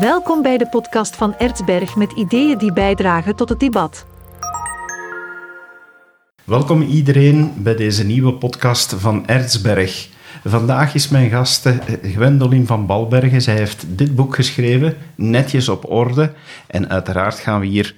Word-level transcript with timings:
Welkom 0.00 0.42
bij 0.42 0.58
de 0.58 0.68
podcast 0.68 1.16
van 1.16 1.36
Ertsberg 1.38 1.96
met 1.96 2.12
ideeën 2.12 2.58
die 2.58 2.72
bijdragen 2.72 3.36
tot 3.36 3.48
het 3.48 3.60
debat. 3.60 4.06
Welkom 6.44 6.82
iedereen 6.82 7.52
bij 7.56 7.76
deze 7.76 8.04
nieuwe 8.04 8.34
podcast 8.34 8.94
van 8.98 9.26
Ertsberg. 9.26 10.08
Vandaag 10.44 10.94
is 10.94 11.08
mijn 11.08 11.30
gast 11.30 11.66
eh, 11.66 11.74
Gwendolyn 12.02 12.66
van 12.66 12.86
Balbergen. 12.86 13.42
Zij 13.42 13.56
heeft 13.56 13.84
dit 13.88 14.14
boek 14.14 14.34
geschreven, 14.34 14.96
Netjes 15.14 15.68
op 15.68 15.90
orde. 15.90 16.32
En 16.66 16.88
uiteraard 16.88 17.38
gaan 17.38 17.60
we 17.60 17.66
hier 17.66 17.94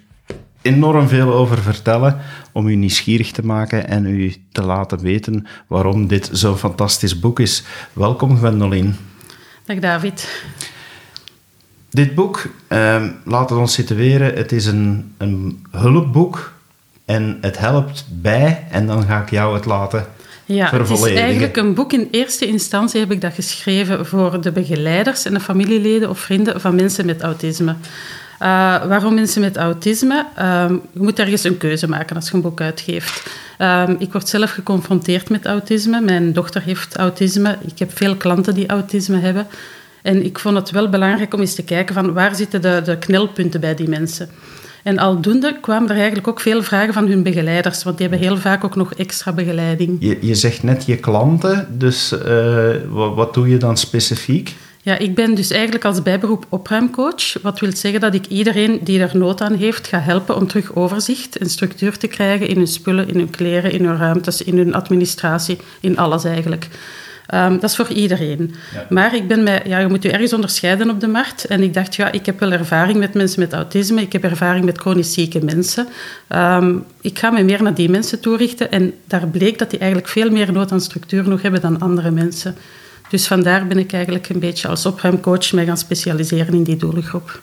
enorm 0.63 1.09
veel 1.09 1.33
over 1.33 1.59
vertellen 1.59 2.19
om 2.53 2.69
u 2.69 2.75
nieuwsgierig 2.75 3.31
te 3.31 3.47
maken 3.47 3.89
en 3.89 4.07
u 4.07 4.35
te 4.53 4.63
laten 4.63 4.99
weten 4.99 5.47
waarom 5.67 6.07
dit 6.07 6.31
zo'n 6.33 6.57
fantastisch 6.57 7.21
boek 7.21 7.41
is. 7.41 7.65
Welkom 7.93 8.37
Gwendolyn. 8.37 8.97
Dag 9.65 9.79
David. 9.79 10.45
Dit 11.91 12.15
boek, 12.15 12.47
eh, 12.67 13.05
laat 13.25 13.51
het 13.51 13.59
ons 13.59 13.73
situeren, 13.73 14.35
het 14.35 14.53
is 14.53 14.67
een, 14.67 15.15
een 15.17 15.67
hulpboek 15.71 16.53
en 17.05 17.39
het 17.41 17.59
helpt 17.59 18.07
bij 18.11 18.67
en 18.71 18.87
dan 18.87 19.03
ga 19.03 19.23
ik 19.23 19.31
jou 19.31 19.55
het 19.55 19.65
laten 19.65 20.07
ja, 20.55 20.71
het 20.71 20.91
is 20.91 21.05
eigenlijk 21.05 21.57
een 21.57 21.75
boek. 21.75 21.93
In 21.93 22.09
eerste 22.11 22.47
instantie 22.47 23.01
heb 23.01 23.13
ik 23.13 23.21
dat 23.21 23.35
geschreven 23.35 24.07
voor 24.07 24.41
de 24.41 24.53
begeleiders 24.53 25.25
en 25.25 25.35
de 25.35 25.41
familieleden 25.41 26.09
of 26.09 26.19
vrienden 26.19 26.61
van 26.61 26.75
mensen 26.75 27.07
met 27.07 27.23
autisme. 27.23 27.71
Uh, 27.71 28.49
waarom 28.87 29.15
mensen 29.15 29.41
met 29.41 29.57
autisme? 29.57 30.27
Uh, 30.39 30.67
je 30.93 31.01
moet 31.03 31.19
ergens 31.19 31.45
een 31.45 31.59
keuze 31.59 31.89
maken 31.89 32.17
als 32.17 32.29
je 32.29 32.35
een 32.35 32.41
boek 32.41 32.61
uitgeeft. 32.61 33.31
Uh, 33.59 33.89
ik 33.99 34.13
word 34.13 34.29
zelf 34.29 34.51
geconfronteerd 34.51 35.29
met 35.29 35.47
autisme. 35.47 36.01
Mijn 36.01 36.33
dochter 36.33 36.63
heeft 36.63 36.97
autisme. 36.97 37.59
Ik 37.67 37.79
heb 37.79 37.97
veel 37.97 38.17
klanten 38.17 38.55
die 38.55 38.69
autisme 38.69 39.19
hebben. 39.19 39.47
En 40.03 40.25
ik 40.25 40.39
vond 40.39 40.57
het 40.57 40.71
wel 40.71 40.89
belangrijk 40.89 41.35
om 41.35 41.41
eens 41.41 41.55
te 41.55 41.65
kijken 41.65 41.95
van 41.95 42.13
waar 42.13 42.35
zitten 42.35 42.63
de, 42.63 42.83
de 42.85 42.99
knelpunten 42.99 43.61
bij 43.61 43.75
die 43.75 43.89
mensen. 43.89 44.29
En 44.83 44.99
aldoende 44.99 45.57
kwamen 45.61 45.89
er 45.89 45.97
eigenlijk 45.97 46.29
ook 46.29 46.41
veel 46.41 46.63
vragen 46.63 46.95
van 46.95 47.07
hun 47.07 47.23
begeleiders, 47.23 47.83
want 47.83 47.99
die 47.99 48.09
hebben 48.09 48.27
heel 48.27 48.37
vaak 48.37 48.65
ook 48.65 48.77
nog 48.77 48.95
extra 48.95 49.33
begeleiding. 49.33 49.97
Je, 50.01 50.19
je 50.21 50.35
zegt 50.35 50.63
net 50.63 50.87
je 50.87 50.97
klanten, 50.97 51.67
dus 51.79 52.13
uh, 52.13 52.67
wat, 52.89 53.15
wat 53.15 53.35
doe 53.35 53.49
je 53.49 53.57
dan 53.57 53.77
specifiek? 53.77 54.55
Ja, 54.83 54.99
ik 54.99 55.15
ben 55.15 55.35
dus 55.35 55.51
eigenlijk 55.51 55.85
als 55.85 56.03
bijberoep 56.03 56.47
opruimcoach. 56.49 57.43
Wat 57.43 57.61
wil 57.61 57.77
zeggen 57.77 58.01
dat 58.01 58.15
ik 58.15 58.27
iedereen 58.27 58.81
die 58.83 59.01
er 59.01 59.17
nood 59.17 59.41
aan 59.41 59.55
heeft 59.55 59.87
ga 59.87 59.99
helpen 59.99 60.37
om 60.37 60.47
terug 60.47 60.75
overzicht 60.75 61.39
en 61.39 61.51
structuur 61.51 61.99
te 61.99 62.07
krijgen 62.07 62.49
in 62.49 62.57
hun 62.57 62.67
spullen, 62.67 63.09
in 63.09 63.19
hun 63.19 63.31
kleren, 63.31 63.73
in 63.73 63.85
hun 63.85 63.97
ruimtes, 63.97 64.43
in 64.43 64.57
hun 64.57 64.75
administratie, 64.75 65.59
in 65.81 65.99
alles 65.99 66.25
eigenlijk. 66.25 66.69
Um, 67.35 67.61
dat 67.61 67.71
is 67.71 67.77
voor 67.77 67.89
iedereen. 67.89 68.55
Maar 68.89 69.15
ik 69.15 69.29
ben 69.29 69.43
mij, 69.43 69.63
ja, 69.67 69.79
je 69.79 69.87
moet 69.87 70.03
je 70.03 70.13
ergens 70.13 70.33
onderscheiden 70.33 70.91
op 70.91 71.01
de 71.01 71.07
markt. 71.07 71.45
En 71.45 71.63
ik 71.63 71.75
dacht, 71.75 71.95
ja, 71.95 72.13
ik 72.13 72.27
heb 72.27 72.41
wel 72.41 72.53
ervaring 72.53 72.99
met 72.99 73.15
mensen 73.15 73.41
met 73.41 73.53
autisme. 73.53 74.01
Ik 74.01 74.13
heb 74.13 74.25
ervaring 74.25 74.65
met 74.65 74.79
chronisch 74.79 75.13
zieke 75.13 75.45
mensen. 75.45 75.89
Um, 76.29 76.85
ik 77.01 77.19
ga 77.19 77.31
me 77.31 77.43
meer 77.43 77.63
naar 77.63 77.75
die 77.75 77.89
mensen 77.89 78.21
toerichten. 78.21 78.71
En 78.71 78.95
daar 79.05 79.27
bleek 79.27 79.59
dat 79.59 79.71
die 79.71 79.79
eigenlijk 79.79 80.11
veel 80.11 80.31
meer 80.31 80.53
nood 80.53 80.73
aan 80.73 80.81
structuur 80.81 81.29
nog 81.29 81.43
hebben 81.43 81.61
dan 81.61 81.81
andere 81.81 82.11
mensen. 82.11 82.57
Dus 83.11 83.27
vandaar 83.27 83.67
ben 83.67 83.79
ik 83.79 83.93
eigenlijk 83.93 84.29
een 84.29 84.41
beetje 84.41 84.69
als 84.69 84.87
opruimcoach 84.87 85.53
mij 85.53 85.65
gaan 85.65 85.77
specialiseren 85.77 86.55
in 86.55 86.63
die 86.63 86.77
doelgroep. 86.77 87.41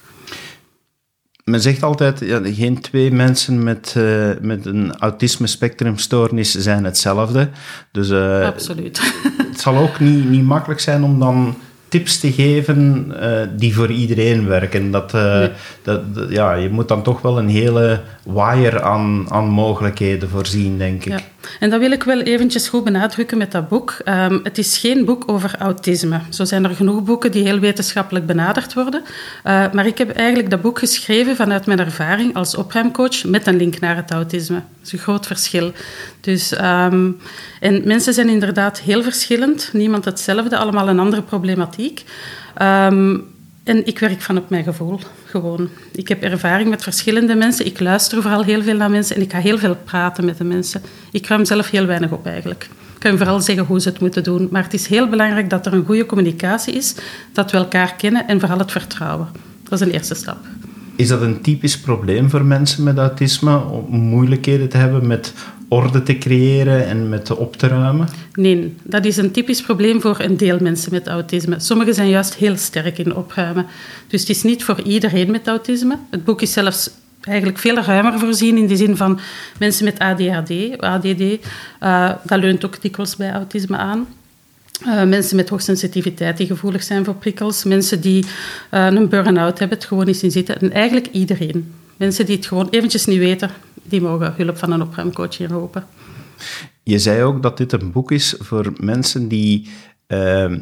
Men 1.51 1.61
zegt 1.61 1.83
altijd, 1.83 2.19
ja, 2.19 2.41
geen 2.43 2.81
twee 2.81 3.11
mensen 3.11 3.63
met, 3.63 3.93
uh, 3.97 4.29
met 4.41 4.65
een 4.65 4.97
autisme-spectrumstoornis 4.97 6.55
zijn 6.55 6.83
hetzelfde. 6.83 7.49
Dus, 7.91 8.09
uh, 8.09 8.45
Absoluut. 8.45 9.13
het 9.51 9.59
zal 9.59 9.77
ook 9.77 9.99
niet, 9.99 10.29
niet 10.29 10.43
makkelijk 10.43 10.79
zijn 10.79 11.03
om 11.03 11.19
dan 11.19 11.55
tips 11.87 12.19
te 12.19 12.31
geven 12.31 13.11
uh, 13.21 13.41
die 13.57 13.75
voor 13.75 13.91
iedereen 13.91 14.47
werken. 14.47 14.91
Dat, 14.91 15.11
dat, 15.81 16.01
ja, 16.29 16.53
je 16.53 16.69
moet 16.69 16.87
dan 16.87 17.03
toch 17.03 17.21
wel 17.21 17.37
een 17.37 17.49
hele 17.49 18.01
waaier 18.23 18.81
aan, 18.81 19.25
aan 19.29 19.47
mogelijkheden 19.47 20.29
voorzien, 20.29 20.77
denk 20.77 21.05
ik. 21.05 21.11
Ja. 21.11 21.19
En 21.59 21.69
dat 21.69 21.79
wil 21.79 21.91
ik 21.91 22.03
wel 22.03 22.19
eventjes 22.19 22.67
goed 22.67 22.83
benadrukken 22.83 23.37
met 23.37 23.51
dat 23.51 23.69
boek. 23.69 23.97
Um, 24.05 24.39
het 24.43 24.57
is 24.57 24.77
geen 24.77 25.05
boek 25.05 25.23
over 25.25 25.55
autisme. 25.59 26.19
Zo 26.29 26.45
zijn 26.45 26.63
er 26.63 26.75
genoeg 26.75 27.03
boeken 27.03 27.31
die 27.31 27.43
heel 27.43 27.59
wetenschappelijk 27.59 28.25
benaderd 28.25 28.73
worden. 28.73 29.01
Uh, 29.03 29.71
maar 29.71 29.85
ik 29.85 29.97
heb 29.97 30.09
eigenlijk 30.11 30.49
dat 30.49 30.61
boek 30.61 30.79
geschreven 30.79 31.35
vanuit 31.35 31.65
mijn 31.65 31.79
ervaring 31.79 32.35
als 32.35 32.55
opruimcoach 32.55 33.23
met 33.23 33.47
een 33.47 33.57
link 33.57 33.79
naar 33.79 33.95
het 33.95 34.11
autisme. 34.11 34.55
Dat 34.55 34.85
is 34.85 34.91
een 34.91 34.99
groot 34.99 35.27
verschil. 35.27 35.71
Dus, 36.21 36.51
um, 36.51 37.17
en 37.59 37.81
mensen 37.85 38.13
zijn 38.13 38.29
inderdaad 38.29 38.79
heel 38.79 39.03
verschillend. 39.03 39.69
Niemand 39.73 40.05
hetzelfde, 40.05 40.57
allemaal 40.57 40.89
een 40.89 40.99
andere 40.99 41.21
problematiek. 41.21 42.03
Um, 42.61 43.33
en 43.65 43.85
ik 43.85 43.99
werk 43.99 44.21
van 44.21 44.37
op 44.37 44.49
mijn 44.49 44.63
gevoel, 44.63 44.99
gewoon. 45.25 45.69
Ik 45.91 46.07
heb 46.07 46.23
ervaring 46.23 46.69
met 46.69 46.83
verschillende 46.83 47.35
mensen. 47.35 47.65
Ik 47.65 47.79
luister 47.79 48.21
vooral 48.21 48.43
heel 48.43 48.61
veel 48.61 48.75
naar 48.75 48.89
mensen 48.89 49.15
en 49.15 49.21
ik 49.21 49.31
ga 49.31 49.39
heel 49.39 49.57
veel 49.57 49.75
praten 49.83 50.25
met 50.25 50.37
de 50.37 50.43
mensen. 50.43 50.81
Ik 51.11 51.27
ruim 51.27 51.45
zelf 51.45 51.69
heel 51.69 51.85
weinig 51.85 52.11
op 52.11 52.25
eigenlijk. 52.25 52.63
Ik 52.93 52.99
kan 52.99 53.17
vooral 53.17 53.41
zeggen 53.41 53.65
hoe 53.65 53.81
ze 53.81 53.89
het 53.89 53.99
moeten 53.99 54.23
doen. 54.23 54.47
Maar 54.51 54.63
het 54.63 54.73
is 54.73 54.87
heel 54.87 55.09
belangrijk 55.09 55.49
dat 55.49 55.65
er 55.65 55.73
een 55.73 55.85
goede 55.85 56.05
communicatie 56.05 56.73
is, 56.73 56.95
dat 57.31 57.51
we 57.51 57.57
elkaar 57.57 57.95
kennen 57.95 58.27
en 58.27 58.39
vooral 58.39 58.57
het 58.57 58.71
vertrouwen. 58.71 59.27
Dat 59.63 59.81
is 59.81 59.87
een 59.87 59.93
eerste 59.93 60.15
stap. 60.15 60.37
Is 60.95 61.07
dat 61.07 61.21
een 61.21 61.41
typisch 61.41 61.79
probleem 61.79 62.29
voor 62.29 62.45
mensen 62.45 62.83
met 62.83 62.97
autisme 62.97 63.57
om 63.57 63.99
moeilijkheden 63.99 64.69
te 64.69 64.77
hebben 64.77 65.07
met 65.07 65.33
orde 65.67 66.03
te 66.03 66.17
creëren 66.17 66.87
en 66.87 67.09
met 67.09 67.37
op 67.37 67.55
te 67.55 67.67
ruimen? 67.67 68.07
Nee, 68.33 68.75
dat 68.83 69.05
is 69.05 69.17
een 69.17 69.31
typisch 69.31 69.61
probleem 69.61 70.01
voor 70.01 70.19
een 70.19 70.37
deel 70.37 70.57
mensen 70.61 70.91
met 70.91 71.07
autisme. 71.07 71.59
Sommigen 71.59 71.93
zijn 71.93 72.09
juist 72.09 72.35
heel 72.35 72.57
sterk 72.57 72.97
in 72.97 73.15
opruimen. 73.15 73.65
Dus 74.07 74.19
het 74.19 74.29
is 74.29 74.43
niet 74.43 74.63
voor 74.63 74.81
iedereen 74.81 75.31
met 75.31 75.47
autisme. 75.47 75.97
Het 76.09 76.23
boek 76.23 76.41
is 76.41 76.53
zelfs 76.53 76.89
eigenlijk 77.21 77.57
veel 77.57 77.75
ruimer 77.75 78.19
voorzien 78.19 78.57
in 78.57 78.67
de 78.67 78.75
zin 78.75 78.97
van 78.97 79.19
mensen 79.59 79.85
met 79.85 79.99
ADHD, 79.99 80.77
ADD. 80.77 81.21
Uh, 81.21 82.11
dat 82.23 82.39
leunt 82.39 82.65
ook 82.65 82.81
dikwijls 82.81 83.15
bij 83.15 83.31
autisme 83.31 83.77
aan. 83.77 84.07
Uh, 84.85 85.03
mensen 85.03 85.35
met 85.35 85.49
hoogsensitiviteit 85.49 86.37
die 86.37 86.47
gevoelig 86.47 86.83
zijn 86.83 87.05
voor 87.05 87.15
prikkels. 87.15 87.63
Mensen 87.63 88.01
die 88.01 88.25
uh, 88.71 88.85
een 88.85 89.09
burn-out 89.09 89.59
hebben, 89.59 89.77
het 89.77 89.87
gewoon 89.87 90.05
niet 90.05 90.17
zien 90.17 90.31
zitten. 90.31 90.61
En 90.61 90.71
eigenlijk 90.71 91.07
iedereen. 91.11 91.73
Mensen 91.97 92.25
die 92.25 92.35
het 92.35 92.45
gewoon 92.45 92.67
eventjes 92.69 93.05
niet 93.05 93.19
weten, 93.19 93.49
die 93.83 94.01
mogen 94.01 94.33
hulp 94.37 94.57
van 94.57 94.71
een 94.71 94.81
opruimcoach 94.81 95.39
inroepen. 95.39 95.85
Je 96.83 96.99
zei 96.99 97.23
ook 97.23 97.41
dat 97.41 97.57
dit 97.57 97.71
een 97.71 97.91
boek 97.91 98.11
is 98.11 98.35
voor 98.39 98.73
mensen 98.77 99.27
die 99.27 99.69
uh, 100.07 100.53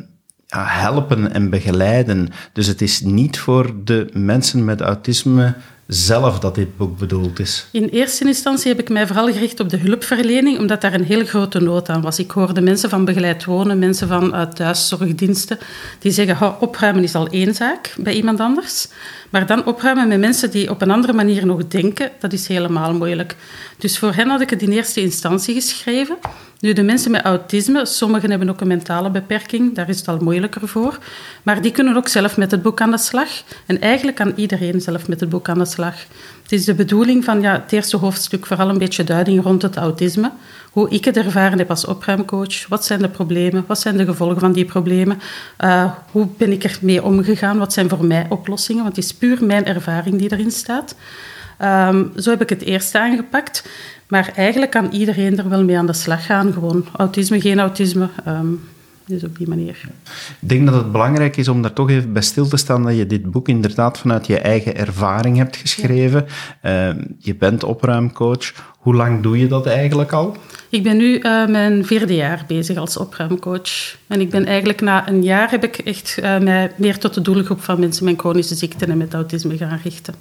helpen 0.57 1.33
en 1.33 1.49
begeleiden. 1.49 2.29
Dus 2.53 2.67
het 2.67 2.81
is 2.81 3.01
niet 3.01 3.39
voor 3.39 3.73
de 3.83 4.09
mensen 4.13 4.65
met 4.65 4.81
autisme 4.81 5.55
zelf 5.87 6.39
dat 6.39 6.55
dit 6.55 6.77
boek 6.77 6.97
bedoeld 6.97 7.39
is? 7.39 7.67
In 7.71 7.87
eerste 7.87 8.25
instantie 8.25 8.71
heb 8.71 8.79
ik 8.79 8.89
mij 8.89 9.07
vooral 9.07 9.31
gericht 9.31 9.59
op 9.59 9.69
de 9.69 9.77
hulpverlening, 9.77 10.59
omdat 10.59 10.81
daar 10.81 10.93
een 10.93 11.03
heel 11.03 11.25
grote 11.25 11.59
nood 11.59 11.89
aan 11.89 12.01
was. 12.01 12.19
Ik 12.19 12.31
hoorde 12.31 12.61
mensen 12.61 12.89
van 12.89 13.05
begeleid 13.05 13.45
wonen, 13.45 13.79
mensen 13.79 14.07
van 14.07 14.35
uh, 14.35 14.41
thuiszorgdiensten, 14.41 15.57
die 15.99 16.11
zeggen, 16.11 16.61
opruimen 16.61 17.03
is 17.03 17.15
al 17.15 17.27
één 17.27 17.53
zaak 17.53 17.95
bij 17.97 18.13
iemand 18.13 18.39
anders. 18.39 18.87
Maar 19.33 19.45
dan 19.45 19.65
opruimen 19.65 20.07
met 20.07 20.19
mensen 20.19 20.51
die 20.51 20.69
op 20.69 20.81
een 20.81 20.91
andere 20.91 21.13
manier 21.13 21.45
nog 21.45 21.67
denken, 21.67 22.11
dat 22.19 22.33
is 22.33 22.47
helemaal 22.47 22.93
moeilijk. 22.93 23.35
Dus 23.77 23.97
voor 23.99 24.13
hen 24.13 24.29
had 24.29 24.41
ik 24.41 24.49
het 24.49 24.61
in 24.61 24.71
eerste 24.71 25.01
instantie 25.01 25.53
geschreven. 25.53 26.17
Nu, 26.59 26.73
de 26.73 26.83
mensen 26.83 27.11
met 27.11 27.21
autisme, 27.21 27.85
sommigen 27.85 28.29
hebben 28.29 28.49
ook 28.49 28.61
een 28.61 28.67
mentale 28.67 29.09
beperking, 29.09 29.75
daar 29.75 29.89
is 29.89 29.97
het 29.97 30.07
al 30.07 30.17
moeilijker 30.17 30.67
voor. 30.67 30.97
Maar 31.43 31.61
die 31.61 31.71
kunnen 31.71 31.95
ook 31.95 32.07
zelf 32.07 32.37
met 32.37 32.51
het 32.51 32.61
boek 32.61 32.81
aan 32.81 32.91
de 32.91 32.97
slag. 32.97 33.29
En 33.65 33.81
eigenlijk 33.81 34.17
kan 34.17 34.33
iedereen 34.35 34.81
zelf 34.81 35.07
met 35.07 35.19
het 35.19 35.29
boek 35.29 35.49
aan 35.49 35.57
de 35.57 35.65
slag. 35.65 35.95
Het 36.43 36.51
is 36.51 36.65
de 36.65 36.73
bedoeling 36.73 37.23
van 37.23 37.41
ja, 37.41 37.51
het 37.51 37.71
eerste 37.71 37.97
hoofdstuk 37.97 38.45
vooral 38.45 38.69
een 38.69 38.77
beetje 38.77 39.03
duiding 39.03 39.43
rond 39.43 39.61
het 39.61 39.75
autisme. 39.75 40.31
Hoe 40.73 40.89
ik 40.89 41.05
het 41.05 41.17
ervaren 41.17 41.57
heb 41.57 41.69
als 41.69 41.85
opruimcoach. 41.85 42.67
Wat 42.67 42.85
zijn 42.85 42.99
de 42.99 43.09
problemen? 43.09 43.63
Wat 43.67 43.79
zijn 43.79 43.97
de 43.97 44.05
gevolgen 44.05 44.39
van 44.39 44.51
die 44.51 44.65
problemen? 44.65 45.21
Uh, 45.63 45.91
hoe 46.11 46.27
ben 46.37 46.51
ik 46.51 46.63
ermee 46.63 47.03
omgegaan? 47.03 47.57
Wat 47.57 47.73
zijn 47.73 47.89
voor 47.89 48.05
mij 48.05 48.25
oplossingen? 48.29 48.83
Want 48.83 48.95
het 48.95 49.05
is 49.05 49.13
puur 49.13 49.45
mijn 49.45 49.65
ervaring 49.65 50.17
die 50.19 50.31
erin 50.31 50.51
staat. 50.51 50.95
Um, 51.61 52.11
zo 52.15 52.29
heb 52.29 52.41
ik 52.41 52.49
het 52.49 52.61
eerst 52.61 52.95
aangepakt. 52.95 53.69
Maar 54.07 54.31
eigenlijk 54.35 54.71
kan 54.71 54.91
iedereen 54.91 55.37
er 55.37 55.49
wel 55.49 55.63
mee 55.63 55.77
aan 55.77 55.85
de 55.85 55.93
slag 55.93 56.25
gaan. 56.25 56.53
Gewoon 56.53 56.85
autisme, 56.95 57.41
geen 57.41 57.59
autisme. 57.59 58.09
Um, 58.27 58.61
dus 59.05 59.23
op 59.23 59.37
die 59.37 59.47
manier. 59.47 59.81
Ik 60.41 60.49
denk 60.49 60.65
dat 60.65 60.75
het 60.75 60.91
belangrijk 60.91 61.37
is 61.37 61.47
om 61.47 61.61
daar 61.61 61.73
toch 61.73 61.89
even 61.89 62.13
bij 62.13 62.21
stil 62.21 62.47
te 62.47 62.57
staan 62.57 62.83
dat 62.83 62.97
je 62.97 63.07
dit 63.07 63.31
boek 63.31 63.47
inderdaad 63.47 63.97
vanuit 63.97 64.27
je 64.27 64.39
eigen 64.39 64.75
ervaring 64.75 65.37
hebt 65.37 65.55
geschreven. 65.55 66.25
Ja. 66.63 66.89
Uh, 66.89 66.95
je 67.19 67.35
bent 67.35 67.63
opruimcoach. 67.63 68.53
Hoe 68.77 68.95
lang 68.95 69.21
doe 69.21 69.37
je 69.37 69.47
dat 69.47 69.65
eigenlijk 69.65 70.11
al? 70.11 70.37
Ik 70.69 70.83
ben 70.83 70.97
nu 70.97 71.17
uh, 71.17 71.47
mijn 71.47 71.85
vierde 71.85 72.15
jaar 72.15 72.43
bezig 72.47 72.77
als 72.77 72.97
opruimcoach. 72.97 73.97
En 74.07 74.21
ik 74.21 74.29
ben 74.29 74.45
eigenlijk 74.45 74.81
na 74.81 75.09
een 75.09 75.23
jaar 75.23 75.49
heb 75.49 75.63
ik 75.63 75.77
echt 75.77 76.17
uh, 76.23 76.39
mij 76.39 76.71
meer 76.75 76.97
tot 76.97 77.13
de 77.13 77.21
doelgroep 77.21 77.61
van 77.61 77.79
mensen 77.79 78.05
met 78.05 78.19
chronische 78.19 78.55
ziekten 78.55 78.89
en 78.89 78.97
met 78.97 79.13
autisme 79.13 79.57
gaan 79.57 79.79
richten. 79.83 80.13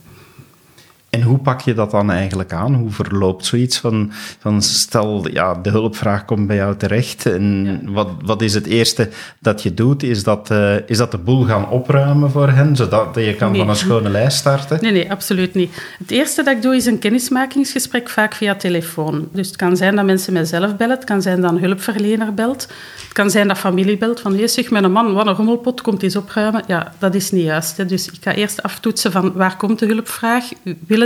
En 1.12 1.22
hoe 1.22 1.38
pak 1.38 1.60
je 1.60 1.74
dat 1.74 1.90
dan 1.90 2.10
eigenlijk 2.10 2.52
aan? 2.52 2.74
Hoe 2.74 2.90
verloopt 2.90 3.46
zoiets 3.46 3.78
van, 3.78 4.12
van 4.38 4.62
stel, 4.62 5.28
ja, 5.28 5.54
de 5.54 5.70
hulpvraag 5.70 6.24
komt 6.24 6.46
bij 6.46 6.56
jou 6.56 6.76
terecht 6.76 7.26
en 7.26 7.80
wat, 7.84 8.08
wat 8.24 8.42
is 8.42 8.54
het 8.54 8.66
eerste 8.66 9.08
dat 9.38 9.62
je 9.62 9.74
doet? 9.74 10.02
Is 10.02 10.22
dat, 10.22 10.50
uh, 10.50 10.74
is 10.86 10.96
dat 10.96 11.10
de 11.10 11.18
boel 11.18 11.44
gaan 11.44 11.68
opruimen 11.68 12.30
voor 12.30 12.48
hen, 12.48 12.76
zodat 12.76 13.14
je 13.14 13.34
kan 13.34 13.56
van 13.56 13.68
een 13.68 13.76
schone 13.76 14.08
lijst 14.08 14.38
starten? 14.38 14.78
Nee, 14.80 14.92
nee, 14.92 15.10
absoluut 15.10 15.54
niet. 15.54 15.82
Het 15.98 16.10
eerste 16.10 16.42
dat 16.42 16.56
ik 16.56 16.62
doe 16.62 16.76
is 16.76 16.86
een 16.86 16.98
kennismakingsgesprek, 16.98 18.08
vaak 18.08 18.34
via 18.34 18.54
telefoon. 18.54 19.28
Dus 19.32 19.46
het 19.46 19.56
kan 19.56 19.76
zijn 19.76 19.96
dat 19.96 20.04
mensen 20.04 20.32
mijzelf 20.32 20.76
bellen, 20.76 20.96
het 20.96 21.04
kan 21.04 21.22
zijn 21.22 21.40
dat 21.40 21.50
een 21.50 21.60
hulpverlener 21.60 22.34
belt, 22.34 22.68
het 23.02 23.12
kan 23.12 23.30
zijn 23.30 23.48
dat 23.48 23.58
familie 23.58 23.98
belt, 23.98 24.20
van 24.20 24.36
je 24.36 24.48
zeg, 24.48 24.70
mijn 24.70 24.92
man, 24.92 25.14
wat 25.14 25.26
een 25.26 25.34
rommelpot, 25.34 25.80
komt 25.80 26.02
eens 26.02 26.16
opruimen. 26.16 26.64
Ja, 26.66 26.92
dat 26.98 27.14
is 27.14 27.30
niet 27.30 27.44
juist. 27.44 27.76
Hè. 27.76 27.86
Dus 27.86 28.06
ik 28.06 28.18
ga 28.20 28.34
eerst 28.34 28.62
aftoetsen 28.62 29.12
van 29.12 29.32
waar 29.32 29.56
komt 29.56 29.78
de 29.78 29.86
hulpvraag? 29.86 30.44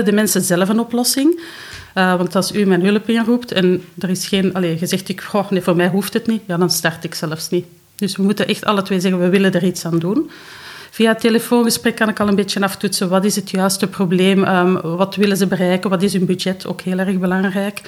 De 0.04 0.12
mensen 0.12 0.42
zelf 0.42 0.68
een 0.68 0.80
oplossing? 0.80 1.40
Uh, 1.94 2.16
want 2.16 2.36
als 2.36 2.52
u 2.52 2.64
mijn 2.64 2.84
hulp 2.84 3.08
inroept 3.08 3.52
en 3.52 3.84
er 3.98 4.10
is 4.10 4.26
geen... 4.28 4.54
Allez, 4.54 4.80
je 4.80 4.86
zegt, 4.86 5.08
ik, 5.08 5.22
voor 5.22 5.76
mij 5.76 5.88
hoeft 5.88 6.12
het 6.12 6.26
niet, 6.26 6.42
ja, 6.46 6.56
dan 6.56 6.70
start 6.70 7.04
ik 7.04 7.14
zelfs 7.14 7.48
niet. 7.48 7.64
Dus 7.94 8.16
we 8.16 8.22
moeten 8.22 8.48
echt 8.48 8.64
alle 8.64 8.82
twee 8.82 9.00
zeggen, 9.00 9.20
we 9.20 9.28
willen 9.28 9.52
er 9.52 9.64
iets 9.64 9.84
aan 9.84 9.98
doen. 9.98 10.30
Via 10.90 11.14
telefoongesprek 11.14 11.94
kan 11.94 12.08
ik 12.08 12.20
al 12.20 12.28
een 12.28 12.34
beetje 12.34 12.60
aftoetsen. 12.60 13.08
Wat 13.08 13.24
is 13.24 13.36
het 13.36 13.50
juiste 13.50 13.86
probleem? 13.86 14.44
Um, 14.44 14.80
wat 14.80 15.14
willen 15.14 15.36
ze 15.36 15.46
bereiken? 15.46 15.90
Wat 15.90 16.02
is 16.02 16.12
hun 16.12 16.26
budget? 16.26 16.66
Ook 16.66 16.80
heel 16.80 16.98
erg 16.98 17.18
belangrijk. 17.18 17.80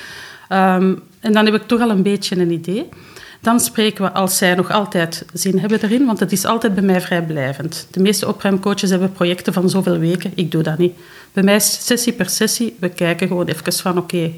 Um, 0.49 1.03
en 1.21 1.33
dan 1.33 1.45
heb 1.45 1.55
ik 1.55 1.67
toch 1.67 1.81
al 1.81 1.91
een 1.91 2.03
beetje 2.03 2.37
een 2.37 2.51
idee. 2.51 2.89
Dan 3.41 3.61
spreken 3.61 4.05
we 4.05 4.13
als 4.13 4.37
zij 4.37 4.55
nog 4.55 4.71
altijd 4.71 5.25
zin 5.33 5.59
hebben 5.59 5.83
erin, 5.83 6.07
want 6.07 6.21
het 6.21 6.33
is 6.33 6.45
altijd 6.45 6.75
bij 6.75 6.83
mij 6.83 7.01
vrijblijvend. 7.01 7.87
De 7.91 8.01
meeste 8.01 8.29
opruimcoaches 8.29 8.91
hebben 8.91 9.13
projecten 9.13 9.53
van 9.53 9.71
zoveel 9.71 9.99
weken. 9.99 10.33
Ik 10.35 10.51
doe 10.51 10.63
dat 10.63 10.79
niet. 10.79 10.95
Bij 11.33 11.43
mij 11.43 11.57
is 11.57 11.87
sessie 11.87 12.13
per 12.13 12.29
sessie. 12.29 12.77
We 12.81 12.89
kijken 12.89 13.29
gewoon 13.29 13.47
even 13.47 13.73
van, 13.73 13.99
oké, 13.99 14.33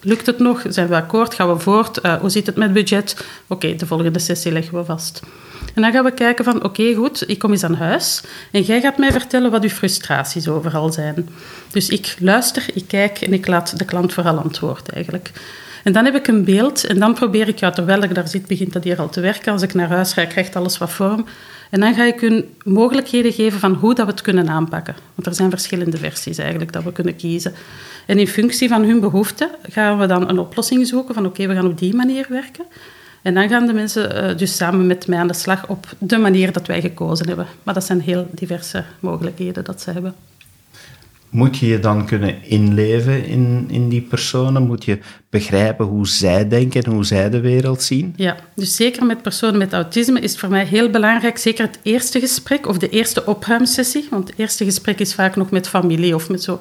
lukt 0.00 0.26
het 0.26 0.38
nog? 0.38 0.62
Zijn 0.68 0.88
we 0.88 0.94
akkoord? 0.94 1.34
Gaan 1.34 1.52
we 1.52 1.58
voort? 1.58 2.04
Uh, 2.04 2.14
hoe 2.14 2.30
zit 2.30 2.46
het 2.46 2.56
met 2.56 2.72
budget? 2.72 3.24
Oké, 3.46 3.74
de 3.74 3.86
volgende 3.86 4.18
sessie 4.18 4.52
leggen 4.52 4.78
we 4.78 4.84
vast. 4.84 5.20
En 5.74 5.82
dan 5.82 5.92
gaan 5.92 6.04
we 6.04 6.12
kijken 6.12 6.44
van, 6.44 6.64
oké, 6.64 6.94
goed, 6.94 7.28
ik 7.28 7.38
kom 7.38 7.50
eens 7.50 7.64
aan 7.64 7.74
huis 7.74 8.22
en 8.52 8.62
jij 8.62 8.80
gaat 8.80 8.98
mij 8.98 9.12
vertellen 9.12 9.50
wat 9.50 9.62
uw 9.62 9.68
frustraties 9.68 10.48
overal 10.48 10.92
zijn. 10.92 11.28
Dus 11.72 11.88
ik 11.88 12.16
luister, 12.18 12.64
ik 12.74 12.84
kijk 12.86 13.20
en 13.20 13.32
ik 13.32 13.46
laat 13.46 13.78
de 13.78 13.84
klant 13.84 14.12
vooral 14.12 14.38
antwoord 14.38 14.88
eigenlijk. 14.88 15.30
En 15.84 15.92
dan 15.92 16.04
heb 16.04 16.14
ik 16.14 16.26
een 16.26 16.44
beeld 16.44 16.84
en 16.84 16.98
dan 16.98 17.14
probeer 17.14 17.48
ik, 17.48 17.58
ja, 17.58 17.70
terwijl 17.70 18.02
ik 18.02 18.14
daar 18.14 18.28
zit, 18.28 18.46
begint 18.46 18.72
dat 18.72 18.84
hier 18.84 18.98
al 18.98 19.08
te 19.08 19.20
werken. 19.20 19.52
Als 19.52 19.62
ik 19.62 19.74
naar 19.74 19.88
huis 19.88 20.12
ga, 20.12 20.24
krijgt 20.24 20.56
alles 20.56 20.78
wat 20.78 20.90
vorm. 20.90 21.24
En 21.70 21.80
dan 21.80 21.94
ga 21.94 22.04
ik 22.04 22.20
hun 22.20 22.44
mogelijkheden 22.64 23.32
geven 23.32 23.60
van 23.60 23.74
hoe 23.74 23.94
dat 23.94 24.06
we 24.06 24.12
het 24.12 24.20
kunnen 24.20 24.48
aanpakken. 24.48 24.94
Want 25.14 25.26
er 25.26 25.34
zijn 25.34 25.50
verschillende 25.50 25.96
versies 25.96 26.38
eigenlijk 26.38 26.72
dat 26.72 26.84
we 26.84 26.92
kunnen 26.92 27.16
kiezen. 27.16 27.54
En 28.06 28.18
in 28.18 28.28
functie 28.28 28.68
van 28.68 28.84
hun 28.84 29.00
behoeften 29.00 29.50
gaan 29.62 29.98
we 29.98 30.06
dan 30.06 30.28
een 30.28 30.38
oplossing 30.38 30.86
zoeken 30.86 31.14
van 31.14 31.26
oké, 31.26 31.46
we 31.46 31.54
gaan 31.54 31.66
op 31.66 31.78
die 31.78 31.94
manier 31.94 32.26
werken. 32.28 32.64
En 33.22 33.34
dan 33.34 33.48
gaan 33.48 33.66
de 33.66 33.72
mensen 33.72 34.30
uh, 34.30 34.36
dus 34.36 34.56
samen 34.56 34.86
met 34.86 35.06
mij 35.06 35.18
aan 35.18 35.26
de 35.26 35.34
slag 35.34 35.68
op 35.68 35.86
de 35.98 36.18
manier 36.18 36.52
dat 36.52 36.66
wij 36.66 36.80
gekozen 36.80 37.26
hebben. 37.26 37.46
Maar 37.62 37.74
dat 37.74 37.84
zijn 37.84 38.00
heel 38.00 38.28
diverse 38.30 38.84
mogelijkheden 39.00 39.64
dat 39.64 39.80
ze 39.80 39.90
hebben. 39.90 40.14
Moet 41.30 41.58
je 41.58 41.66
je 41.66 41.78
dan 41.78 42.06
kunnen 42.06 42.44
inleven 42.44 43.24
in, 43.24 43.66
in 43.70 43.88
die 43.88 44.00
personen? 44.00 44.66
Moet 44.66 44.84
je 44.84 44.98
begrijpen 45.28 45.86
hoe 45.86 46.06
zij 46.06 46.48
denken 46.48 46.82
en 46.82 46.90
hoe 46.90 47.04
zij 47.04 47.30
de 47.30 47.40
wereld 47.40 47.82
zien? 47.82 48.12
Ja, 48.16 48.36
dus 48.54 48.76
zeker 48.76 49.06
met 49.06 49.22
personen 49.22 49.58
met 49.58 49.72
autisme 49.72 50.20
is 50.20 50.30
het 50.30 50.40
voor 50.40 50.48
mij 50.48 50.64
heel 50.64 50.90
belangrijk, 50.90 51.38
zeker 51.38 51.64
het 51.64 51.78
eerste 51.82 52.20
gesprek 52.20 52.66
of 52.66 52.78
de 52.78 52.88
eerste 52.88 53.26
opruimsessie, 53.26 54.06
want 54.10 54.28
het 54.28 54.38
eerste 54.38 54.64
gesprek 54.64 54.98
is 54.98 55.14
vaak 55.14 55.36
nog 55.36 55.50
met 55.50 55.68
familie 55.68 56.14
of 56.14 56.28
met 56.28 56.42
zo. 56.42 56.60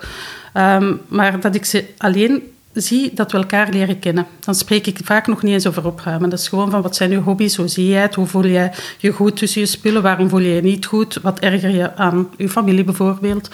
Um, 0.54 1.02
maar 1.08 1.40
dat 1.40 1.56
ik 1.56 1.66
ze 1.66 1.86
alleen 1.98 2.42
zie 2.74 3.12
dat 3.14 3.32
we 3.32 3.38
elkaar 3.38 3.70
leren 3.72 4.00
kennen. 4.00 4.26
Dan 4.40 4.56
spreek 4.56 4.88
ik 4.88 5.00
vaak 5.04 5.28
nog 5.28 5.44
niet 5.44 5.54
eens 5.54 5.68
over 5.68 5.86
opruimen. 5.86 6.30
Dat 6.30 6.40
is 6.40 6.48
gewoon 6.48 6.72
van 6.72 6.82
wat 6.82 6.96
zijn 6.96 7.10
je 7.10 7.18
hobby's, 7.18 7.56
hoe 7.56 7.68
zie 7.68 7.88
jij 7.88 8.02
het, 8.02 8.16
hoe 8.16 8.26
voel 8.26 8.46
jij 8.46 8.72
je 8.98 9.12
goed 9.12 9.38
tussen 9.38 9.62
je 9.62 9.68
spullen, 9.68 10.02
waarom 10.02 10.30
voel 10.30 10.40
je 10.40 10.54
je 10.54 10.62
niet 10.62 10.86
goed, 10.86 11.20
wat 11.22 11.40
erger 11.40 11.70
je 11.70 11.96
aan 11.96 12.30
je 12.38 12.50
familie 12.50 12.84
bijvoorbeeld. 12.84 13.50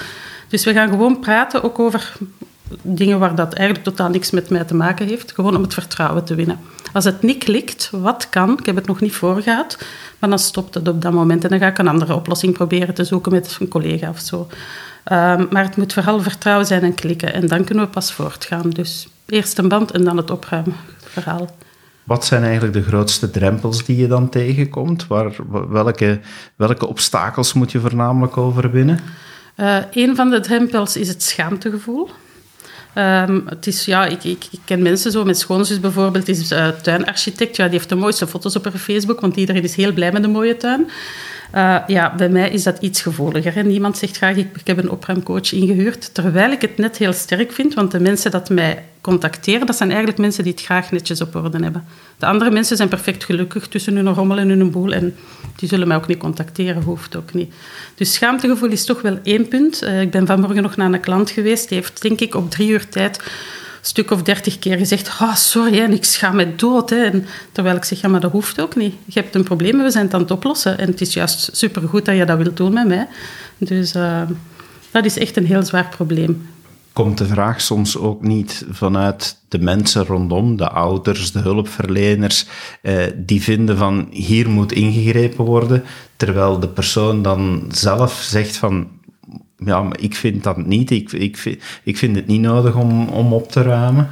Dus 0.56 0.66
we 0.66 0.74
gaan 0.74 0.90
gewoon 0.90 1.20
praten 1.20 1.64
ook 1.64 1.80
over 1.80 2.14
dingen 2.82 3.20
waar 3.20 3.36
dat 3.36 3.54
eigenlijk 3.54 3.88
totaal 3.88 4.10
niks 4.10 4.32
met 4.32 4.50
mij 4.50 4.64
te 4.64 4.76
maken 4.76 5.08
heeft. 5.08 5.32
Gewoon 5.32 5.56
om 5.56 5.62
het 5.62 5.74
vertrouwen 5.74 6.24
te 6.24 6.36
winnen. 6.36 6.60
Als 6.94 7.06
het 7.06 7.22
niet 7.22 7.44
klikt, 7.44 7.90
wat 7.92 8.30
kan? 8.30 8.58
Ik 8.60 8.66
heb 8.66 8.76
het 8.76 8.88
nog 8.88 9.02
niet 9.02 9.16
voorgehad, 9.16 9.78
maar 10.20 10.30
dan 10.30 10.40
stopt 10.40 10.74
het 10.74 10.88
op 10.88 11.02
dat 11.02 11.14
moment. 11.14 11.44
En 11.44 11.50
dan 11.50 11.60
ga 11.60 11.68
ik 11.68 11.78
een 11.78 11.88
andere 11.88 12.16
oplossing 12.16 12.54
proberen 12.54 12.94
te 12.94 13.04
zoeken 13.04 13.32
met 13.32 13.58
een 13.60 13.68
collega 13.68 14.10
of 14.10 14.20
zo. 14.20 14.40
Um, 14.40 15.48
maar 15.52 15.64
het 15.64 15.78
moet 15.78 15.94
vooral 15.94 16.22
vertrouwen 16.22 16.66
zijn 16.66 16.84
en 16.84 16.94
klikken. 16.94 17.34
En 17.34 17.48
dan 17.48 17.64
kunnen 17.64 17.84
we 17.84 17.90
pas 17.90 18.14
voortgaan. 18.14 18.70
Dus 18.70 19.08
eerst 19.26 19.58
een 19.58 19.68
band 19.68 19.92
en 19.92 20.04
dan 20.04 20.18
het 20.18 20.32
opruimverhaal. 20.32 21.56
Wat 22.04 22.26
zijn 22.26 22.44
eigenlijk 22.44 22.74
de 22.74 22.84
grootste 22.84 23.32
drempels 23.32 23.84
die 23.84 23.98
je 23.98 24.08
dan 24.08 24.30
tegenkomt? 24.30 25.08
Waar, 25.08 25.32
welke, 25.70 26.20
welke 26.56 26.88
obstakels 26.88 27.54
moet 27.54 27.72
je 27.72 27.80
voornamelijk 27.80 28.38
overwinnen? 28.38 29.00
Uh, 29.58 29.78
een 29.92 30.16
van 30.16 30.30
de 30.30 30.40
drempels 30.40 30.98
is 30.98 31.08
het 31.08 31.24
schaamtegevoel. 31.24 32.10
Um, 32.98 33.44
het 33.46 33.68
is, 33.68 33.86
ja, 33.86 34.06
ik, 34.06 34.38
ken 34.66 34.82
mensen 34.82 35.12
zo, 35.12 35.24
mijn 35.24 35.36
schoonzus 35.36 35.80
bijvoorbeeld 35.80 36.28
is 36.28 36.52
uh, 36.52 36.68
tuinarchitect. 36.68 37.56
Ja, 37.56 37.64
die 37.64 37.74
heeft 37.74 37.90
de 37.90 37.96
mooiste 37.96 38.28
foto's 38.28 38.56
op 38.56 38.64
haar 38.64 38.74
Facebook, 38.74 39.20
want 39.20 39.36
iedereen 39.36 39.64
is 39.64 39.76
heel 39.76 39.94
blij 39.94 40.12
met 40.12 40.24
een 40.24 40.32
mooie 40.32 40.58
tuin. 40.58 40.90
Uh, 41.56 41.78
ja, 41.88 42.16
bij 42.16 42.30
mij 42.30 42.50
is 42.50 42.64
dat 42.64 42.78
iets 42.80 43.02
gevoeliger. 43.02 43.58
En 43.58 43.68
niemand 43.68 43.98
zegt 43.98 44.18
graag, 44.18 44.36
ik, 44.36 44.58
ik 44.58 44.68
heb 44.68 44.78
een 44.78 44.90
opruimcoach 44.90 45.52
ingehuurd. 45.52 46.14
Terwijl 46.14 46.52
ik 46.52 46.62
het 46.62 46.78
net 46.78 46.98
heel 46.98 47.14
sterk 47.14 47.52
vind, 47.52 47.74
want 47.74 47.92
de 47.92 48.00
mensen 48.00 48.32
dat 48.32 48.50
mij 48.50 48.84
contacteren, 49.02 49.66
dat 49.66 49.76
zijn 49.76 49.90
eigenlijk 49.90 50.20
mensen 50.20 50.44
die 50.44 50.52
het 50.52 50.62
graag 50.62 50.92
netjes 50.92 51.22
op 51.22 51.36
orde 51.36 51.64
hebben. 51.64 51.86
De 52.18 52.26
andere 52.26 52.52
mensen 52.52 52.78
zijn 52.78 52.90
perfect 52.90 53.24
gelukkig 53.24 53.68
tussen 53.68 53.96
hun 53.96 54.14
rommel 54.14 54.38
en 54.38 54.50
hun 54.50 54.72
boel 54.72 54.94
en 54.94 55.16
die 55.56 55.70
zullen 55.70 55.88
mij 55.88 55.98
ook 55.98 56.08
niet 56.08 56.18
contacteren, 56.18 56.82
hoeft 56.82 57.16
ook 57.16 57.34
niet. 57.34 57.54
Dus 57.96 58.14
schaamtegevoel 58.14 58.70
is 58.70 58.86
toch 58.86 59.02
wel 59.02 59.20
één 59.24 59.48
punt. 59.48 59.84
Uh, 59.84 60.02
ik 60.02 60.12
ben 60.12 60.26
vanmorgen 60.26 60.62
nog 60.62 60.76
naar 60.76 60.94
een 60.94 61.00
klant 61.00 61.30
geweest, 61.30 61.70
die 61.70 61.78
heeft 61.78 62.02
denk 62.02 62.20
ik 62.20 62.36
op 62.36 62.50
drie 62.52 62.70
uur 62.70 62.90
tijd 62.90 63.20
stuk 63.88 64.12
of 64.12 64.22
dertig 64.22 64.60
keer 64.60 64.78
gezegd: 64.78 65.08
oh, 65.22 65.36
sorry, 65.36 65.80
en 65.80 65.94
ik 65.94 66.06
schaam 66.06 66.36
me 66.36 66.56
dood. 66.56 66.90
Hè. 66.90 67.10
Terwijl 67.52 67.76
ik 67.76 67.84
zeg: 67.84 68.02
ja, 68.02 68.08
maar 68.08 68.20
dat 68.20 68.32
hoeft 68.32 68.62
ook 68.62 68.76
niet. 68.76 68.94
Je 69.06 69.20
hebt 69.20 69.36
een 69.36 69.44
probleem 69.44 69.80
en 69.80 69.84
we 69.84 69.92
zijn 69.92 70.06
het 70.06 70.14
aan 70.14 70.22
het 70.22 70.32
oplossen. 70.32 70.78
En 70.78 70.88
het 70.88 71.02
is 71.02 71.14
juist 71.14 71.50
supergoed 71.54 72.06
dat 72.06 72.16
je 72.16 72.26
dat 72.26 72.38
wilt 72.38 72.58
doen 72.58 72.74
met 72.74 72.88
mij. 72.88 73.08
Dus 73.58 73.96
uh, 73.96 74.22
dat 74.92 75.06
is 75.06 75.18
echt 75.18 75.38
een 75.38 75.46
heel 75.46 75.64
zwaar 75.64 75.90
probleem. 75.96 76.48
Komt 76.94 77.18
de 77.18 77.26
vraag 77.26 77.62
soms 77.62 77.98
ook 77.98 78.22
niet 78.22 78.66
vanuit 78.70 79.38
de 79.48 79.60
mensen 79.60 80.06
rondom, 80.06 80.58
de 80.58 80.70
ouders, 80.70 81.32
de 81.32 81.40
hulpverleners, 81.40 82.46
eh, 82.82 83.04
die 83.16 83.42
vinden 83.42 83.78
van 83.78 84.08
hier 84.12 84.50
moet 84.50 84.72
ingegrepen 84.72 85.46
worden, 85.46 85.84
terwijl 86.16 86.60
de 86.60 86.68
persoon 86.68 87.22
dan 87.22 87.66
zelf 87.72 88.14
zegt 88.14 88.58
van 88.58 88.88
ja, 89.66 89.82
maar 89.82 90.00
ik 90.00 90.16
vind 90.16 90.44
dat 90.44 90.66
niet. 90.66 90.92
Ik, 90.92 91.12
ik, 91.12 91.98
vind, 91.98 92.16
het 92.16 92.28
niet 92.28 92.42
nodig 92.42 92.76
om, 92.76 93.08
om 93.08 93.34
op 93.34 93.52
te 93.52 93.62
ruimen. 93.62 94.10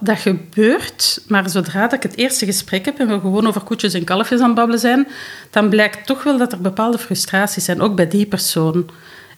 Dat 0.00 0.18
gebeurt, 0.18 1.22
maar 1.28 1.50
zodra 1.50 1.92
ik 1.92 2.02
het 2.02 2.16
eerste 2.16 2.44
gesprek 2.44 2.84
heb 2.84 2.98
en 2.98 3.08
we 3.08 3.20
gewoon 3.20 3.46
over 3.46 3.60
koetjes 3.60 3.94
en 3.94 4.04
kalfjes 4.04 4.40
aan 4.40 4.46
het 4.46 4.54
babbelen 4.54 4.80
zijn, 4.80 5.06
dan 5.50 5.68
blijkt 5.68 6.06
toch 6.06 6.22
wel 6.22 6.38
dat 6.38 6.52
er 6.52 6.60
bepaalde 6.60 6.98
frustraties 6.98 7.64
zijn, 7.64 7.80
ook 7.80 7.94
bij 7.94 8.08
die 8.08 8.26
persoon. 8.26 8.90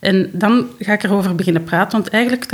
En 0.03 0.31
dan 0.33 0.67
ga 0.79 0.93
ik 0.93 1.03
erover 1.03 1.35
beginnen 1.35 1.65
praten, 1.65 2.01
want 2.01 2.13
eigenlijk 2.13 2.47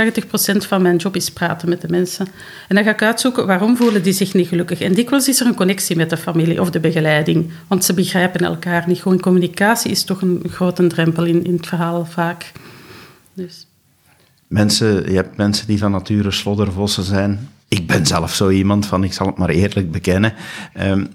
80% 0.53 0.67
van 0.67 0.81
mijn 0.81 0.95
job 0.95 1.15
is 1.15 1.31
praten 1.31 1.69
met 1.69 1.81
de 1.81 1.87
mensen. 1.89 2.27
En 2.67 2.75
dan 2.75 2.83
ga 2.83 2.91
ik 2.91 3.01
uitzoeken 3.01 3.47
waarom 3.47 3.77
voelen 3.77 4.03
die 4.03 4.13
zich 4.13 4.33
niet 4.33 4.47
gelukkig. 4.47 4.81
En 4.81 4.93
dikwijls 4.93 5.27
is 5.27 5.39
er 5.39 5.47
een 5.47 5.55
connectie 5.55 5.95
met 5.95 6.09
de 6.09 6.17
familie 6.17 6.61
of 6.61 6.69
de 6.69 6.79
begeleiding, 6.79 7.51
want 7.67 7.85
ze 7.85 7.93
begrijpen 7.93 8.45
elkaar 8.45 8.83
niet. 8.87 9.01
Gewoon 9.01 9.19
communicatie 9.19 9.91
is 9.91 10.03
toch 10.03 10.21
een 10.21 10.43
grote 10.49 10.87
drempel 10.87 11.25
in, 11.25 11.43
in 11.43 11.53
het 11.53 11.67
verhaal 11.67 12.05
vaak. 12.05 12.51
Dus. 13.39 13.67
Mensen, 14.47 15.09
je 15.09 15.15
hebt 15.15 15.37
mensen 15.37 15.67
die 15.67 15.77
van 15.77 15.91
nature 15.91 16.31
sloddervossen 16.31 17.03
zijn. 17.03 17.49
Ik 17.67 17.87
ben 17.87 18.05
zelf 18.05 18.33
zo 18.33 18.49
iemand 18.49 18.85
van, 18.85 19.03
ik 19.03 19.13
zal 19.13 19.25
het 19.25 19.37
maar 19.37 19.49
eerlijk 19.49 19.91
bekennen. 19.91 20.33
Um, 20.79 21.07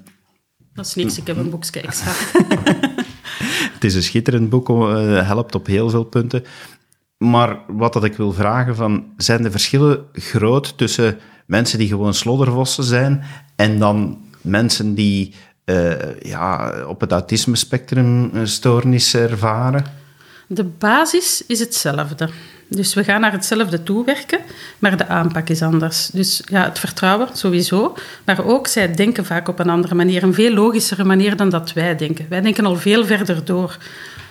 dat 0.75 0.87
is 0.87 0.95
niks, 0.95 1.19
ik 1.19 1.27
heb 1.27 1.37
een 1.37 1.51
boekje 1.51 1.81
extra. 1.81 2.13
het 3.75 3.85
is 3.85 3.95
een 3.95 4.03
schitterend 4.03 4.49
boek, 4.49 4.69
uh, 4.69 5.27
helpt 5.27 5.55
op 5.55 5.67
heel 5.67 5.91
veel 5.91 6.05
punten. 6.05 6.45
Maar 7.19 7.59
wat 7.67 7.93
dat 7.93 8.05
ik 8.05 8.17
wil 8.17 8.33
vragen, 8.33 8.77
van, 8.77 9.05
zijn 9.17 9.43
de 9.43 9.51
verschillen 9.51 10.05
groot 10.13 10.79
tussen 10.79 11.19
mensen 11.47 11.79
die 11.79 11.89
gewoon 11.89 12.15
sloddervossen 12.15 12.85
zijn 12.85 13.23
en 13.57 13.79
dan 13.79 14.19
mensen 14.41 14.95
die 14.95 15.35
uh, 15.65 16.21
ja, 16.21 16.75
op 16.87 17.01
het 17.01 17.13
autisme-spectrum 17.13 18.31
stoornis 18.47 19.15
ervaren? 19.15 20.03
De 20.47 20.65
basis 20.65 21.43
is 21.47 21.61
hetzelfde. 21.61 22.29
Dus 22.69 22.95
we 22.95 23.05
gaan 23.05 23.21
naar 23.21 23.33
hetzelfde 23.33 23.83
toewerken, 23.83 24.39
maar 24.79 24.97
de 24.97 25.07
aanpak 25.07 25.49
is 25.49 25.63
anders. 25.63 26.07
Dus 26.07 26.43
ja, 26.45 26.65
het 26.65 26.79
vertrouwen 26.79 27.29
sowieso, 27.33 27.97
maar 28.25 28.45
ook 28.45 28.67
zij 28.67 28.95
denken 28.95 29.25
vaak 29.25 29.49
op 29.49 29.59
een 29.59 29.71
andere 29.71 29.95
manier, 29.95 30.23
een 30.23 30.35
veel 30.35 30.53
logischere 30.53 31.05
manier 31.05 31.37
dan 31.37 31.49
dat 31.49 31.73
wij 31.73 31.97
denken. 31.97 32.27
Wij 32.29 32.41
denken 32.41 32.67
al 32.67 32.77
veel 32.77 33.07
verder 33.07 33.45
door. 33.45 33.79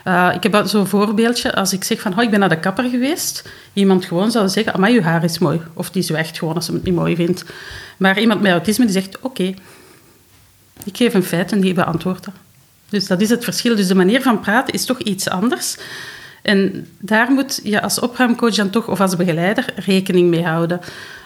Uh, 0.08 0.32
ik 0.36 0.44
heb 0.44 0.64
zo'n 0.66 0.88
voorbeeldje, 0.88 1.56
als 1.56 1.74
ik 1.74 1.84
zeg 1.84 2.02
van, 2.02 2.18
oh, 2.18 2.24
ik 2.24 2.30
ben 2.30 2.40
naar 2.40 2.50
de 2.50 2.60
kapper 2.60 2.90
geweest, 2.90 3.50
iemand 3.74 4.06
gewoon 4.06 4.32
zou 4.32 4.50
zeggen, 4.50 4.80
maar 4.80 4.92
je 4.92 5.02
haar 5.02 5.24
is 5.24 5.40
mooi. 5.40 5.62
Of 5.74 5.90
die 5.90 6.04
zwijgt 6.04 6.38
gewoon 6.38 6.56
als 6.56 6.66
ze 6.66 6.74
het 6.74 6.84
niet 6.84 6.96
mooi 6.96 7.16
vindt. 7.16 7.46
Maar 7.98 8.20
iemand 8.20 8.42
met 8.42 8.52
autisme 8.52 8.86
die 8.86 8.94
zegt, 8.94 9.20
oké, 9.20 9.54
ik 10.84 10.98
geef 10.98 11.14
een 11.14 11.24
feit 11.24 11.52
en 11.52 11.62
die 11.62 11.74
beantwoordt 11.74 12.26
dat. 12.26 12.34
Dus 12.94 13.08
dat 13.08 13.22
is 13.22 13.30
het 13.30 13.44
verschil. 13.44 13.76
Dus 13.76 13.88
de 13.88 13.96
manier 13.96 14.22
van 14.22 14.40
praten 14.40 14.74
is 14.74 14.86
toch 14.86 15.00
iets 15.00 15.30
anders. 15.30 15.78
En 16.42 16.88
daar 17.00 17.32
moet 17.32 17.60
je 17.64 17.82
als 17.82 18.00
opruimcoach 18.00 18.56
dan 18.56 18.70
toch, 18.70 18.88
of 18.88 19.02
als 19.02 19.16
begeleider, 19.16 19.66
rekening 19.76 20.30
mee 20.30 20.44
houden. 20.44 20.80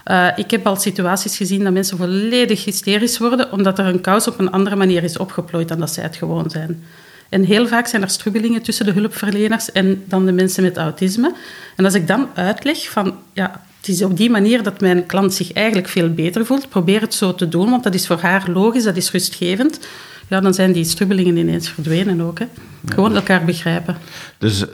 Uh, 0.05 0.27
ik 0.35 0.51
heb 0.51 0.67
al 0.67 0.75
situaties 0.75 1.37
gezien 1.37 1.63
dat 1.63 1.73
mensen 1.73 1.97
volledig 1.97 2.65
hysterisch 2.65 3.17
worden 3.17 3.51
omdat 3.51 3.79
er 3.79 3.85
een 3.85 4.01
kous 4.01 4.27
op 4.27 4.39
een 4.39 4.51
andere 4.51 4.75
manier 4.75 5.03
is 5.03 5.17
opgeplooid 5.17 5.67
dan 5.67 5.79
dat 5.79 5.93
zij 5.93 6.03
het 6.03 6.15
gewoon 6.15 6.49
zijn. 6.49 6.83
En 7.29 7.43
heel 7.43 7.67
vaak 7.67 7.87
zijn 7.87 8.01
er 8.01 8.09
strubbelingen 8.09 8.61
tussen 8.61 8.85
de 8.85 8.91
hulpverleners 8.91 9.71
en 9.71 10.03
dan 10.05 10.25
de 10.25 10.31
mensen 10.31 10.63
met 10.63 10.77
autisme. 10.77 11.33
En 11.75 11.85
als 11.85 11.93
ik 11.93 12.07
dan 12.07 12.29
uitleg 12.33 12.89
van, 12.89 13.15
ja, 13.33 13.61
het 13.87 13.95
is 13.95 14.03
op 14.03 14.17
die 14.17 14.29
manier 14.29 14.63
dat 14.63 14.81
mijn 14.81 15.05
klant 15.05 15.33
zich 15.33 15.53
eigenlijk 15.53 15.87
veel 15.87 16.13
beter 16.13 16.45
voelt, 16.45 16.69
probeer 16.69 17.01
het 17.01 17.13
zo 17.13 17.35
te 17.35 17.47
doen, 17.47 17.69
want 17.69 17.83
dat 17.83 17.93
is 17.93 18.07
voor 18.07 18.19
haar 18.19 18.49
logisch, 18.49 18.83
dat 18.83 18.97
is 18.97 19.11
rustgevend. 19.11 19.79
Ja, 20.27 20.39
dan 20.39 20.53
zijn 20.53 20.71
die 20.71 20.83
strubbelingen 20.83 21.37
ineens 21.37 21.69
verdwenen 21.69 22.21
ook. 22.21 22.39
Hè. 22.39 22.45
Gewoon 22.85 23.15
elkaar 23.15 23.45
begrijpen. 23.45 23.97
Dus 24.37 24.65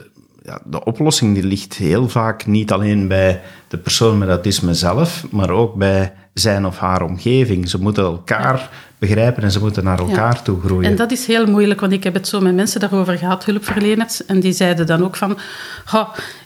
ja, 0.43 0.62
de 0.65 0.84
oplossing 0.84 1.34
die 1.34 1.43
ligt 1.43 1.74
heel 1.74 2.10
vaak 2.10 2.46
niet 2.46 2.72
alleen 2.72 3.08
bij 3.08 3.41
de 3.67 3.77
persoon 3.77 4.17
met 4.17 4.29
autisme 4.29 4.74
zelf, 4.74 5.25
maar 5.32 5.50
ook 5.50 5.75
bij 5.75 6.13
zijn 6.34 6.65
of 6.65 6.77
haar 6.77 7.01
omgeving. 7.01 7.70
Ze 7.70 7.82
moeten 7.82 8.03
elkaar 8.03 8.70
begrijpen 8.98 9.43
en 9.43 9.51
ze 9.51 9.60
moeten 9.60 9.84
naar 9.84 10.00
elkaar 10.00 10.41
toe 10.41 10.60
groeien. 10.62 10.89
En 10.89 10.96
dat 10.96 11.12
is 11.12 11.27
heel 11.27 11.46
moeilijk, 11.46 11.79
want 11.79 11.93
ik 11.93 12.03
heb 12.03 12.13
het 12.13 12.27
zo 12.27 12.39
met 12.39 12.55
mensen 12.55 12.79
daarover 12.79 13.17
gehad, 13.17 13.46
hulpverleners, 13.46 14.25
en 14.25 14.39
die 14.39 14.53
zeiden 14.53 14.86
dan 14.86 15.03
ook 15.03 15.15
van, 15.15 15.38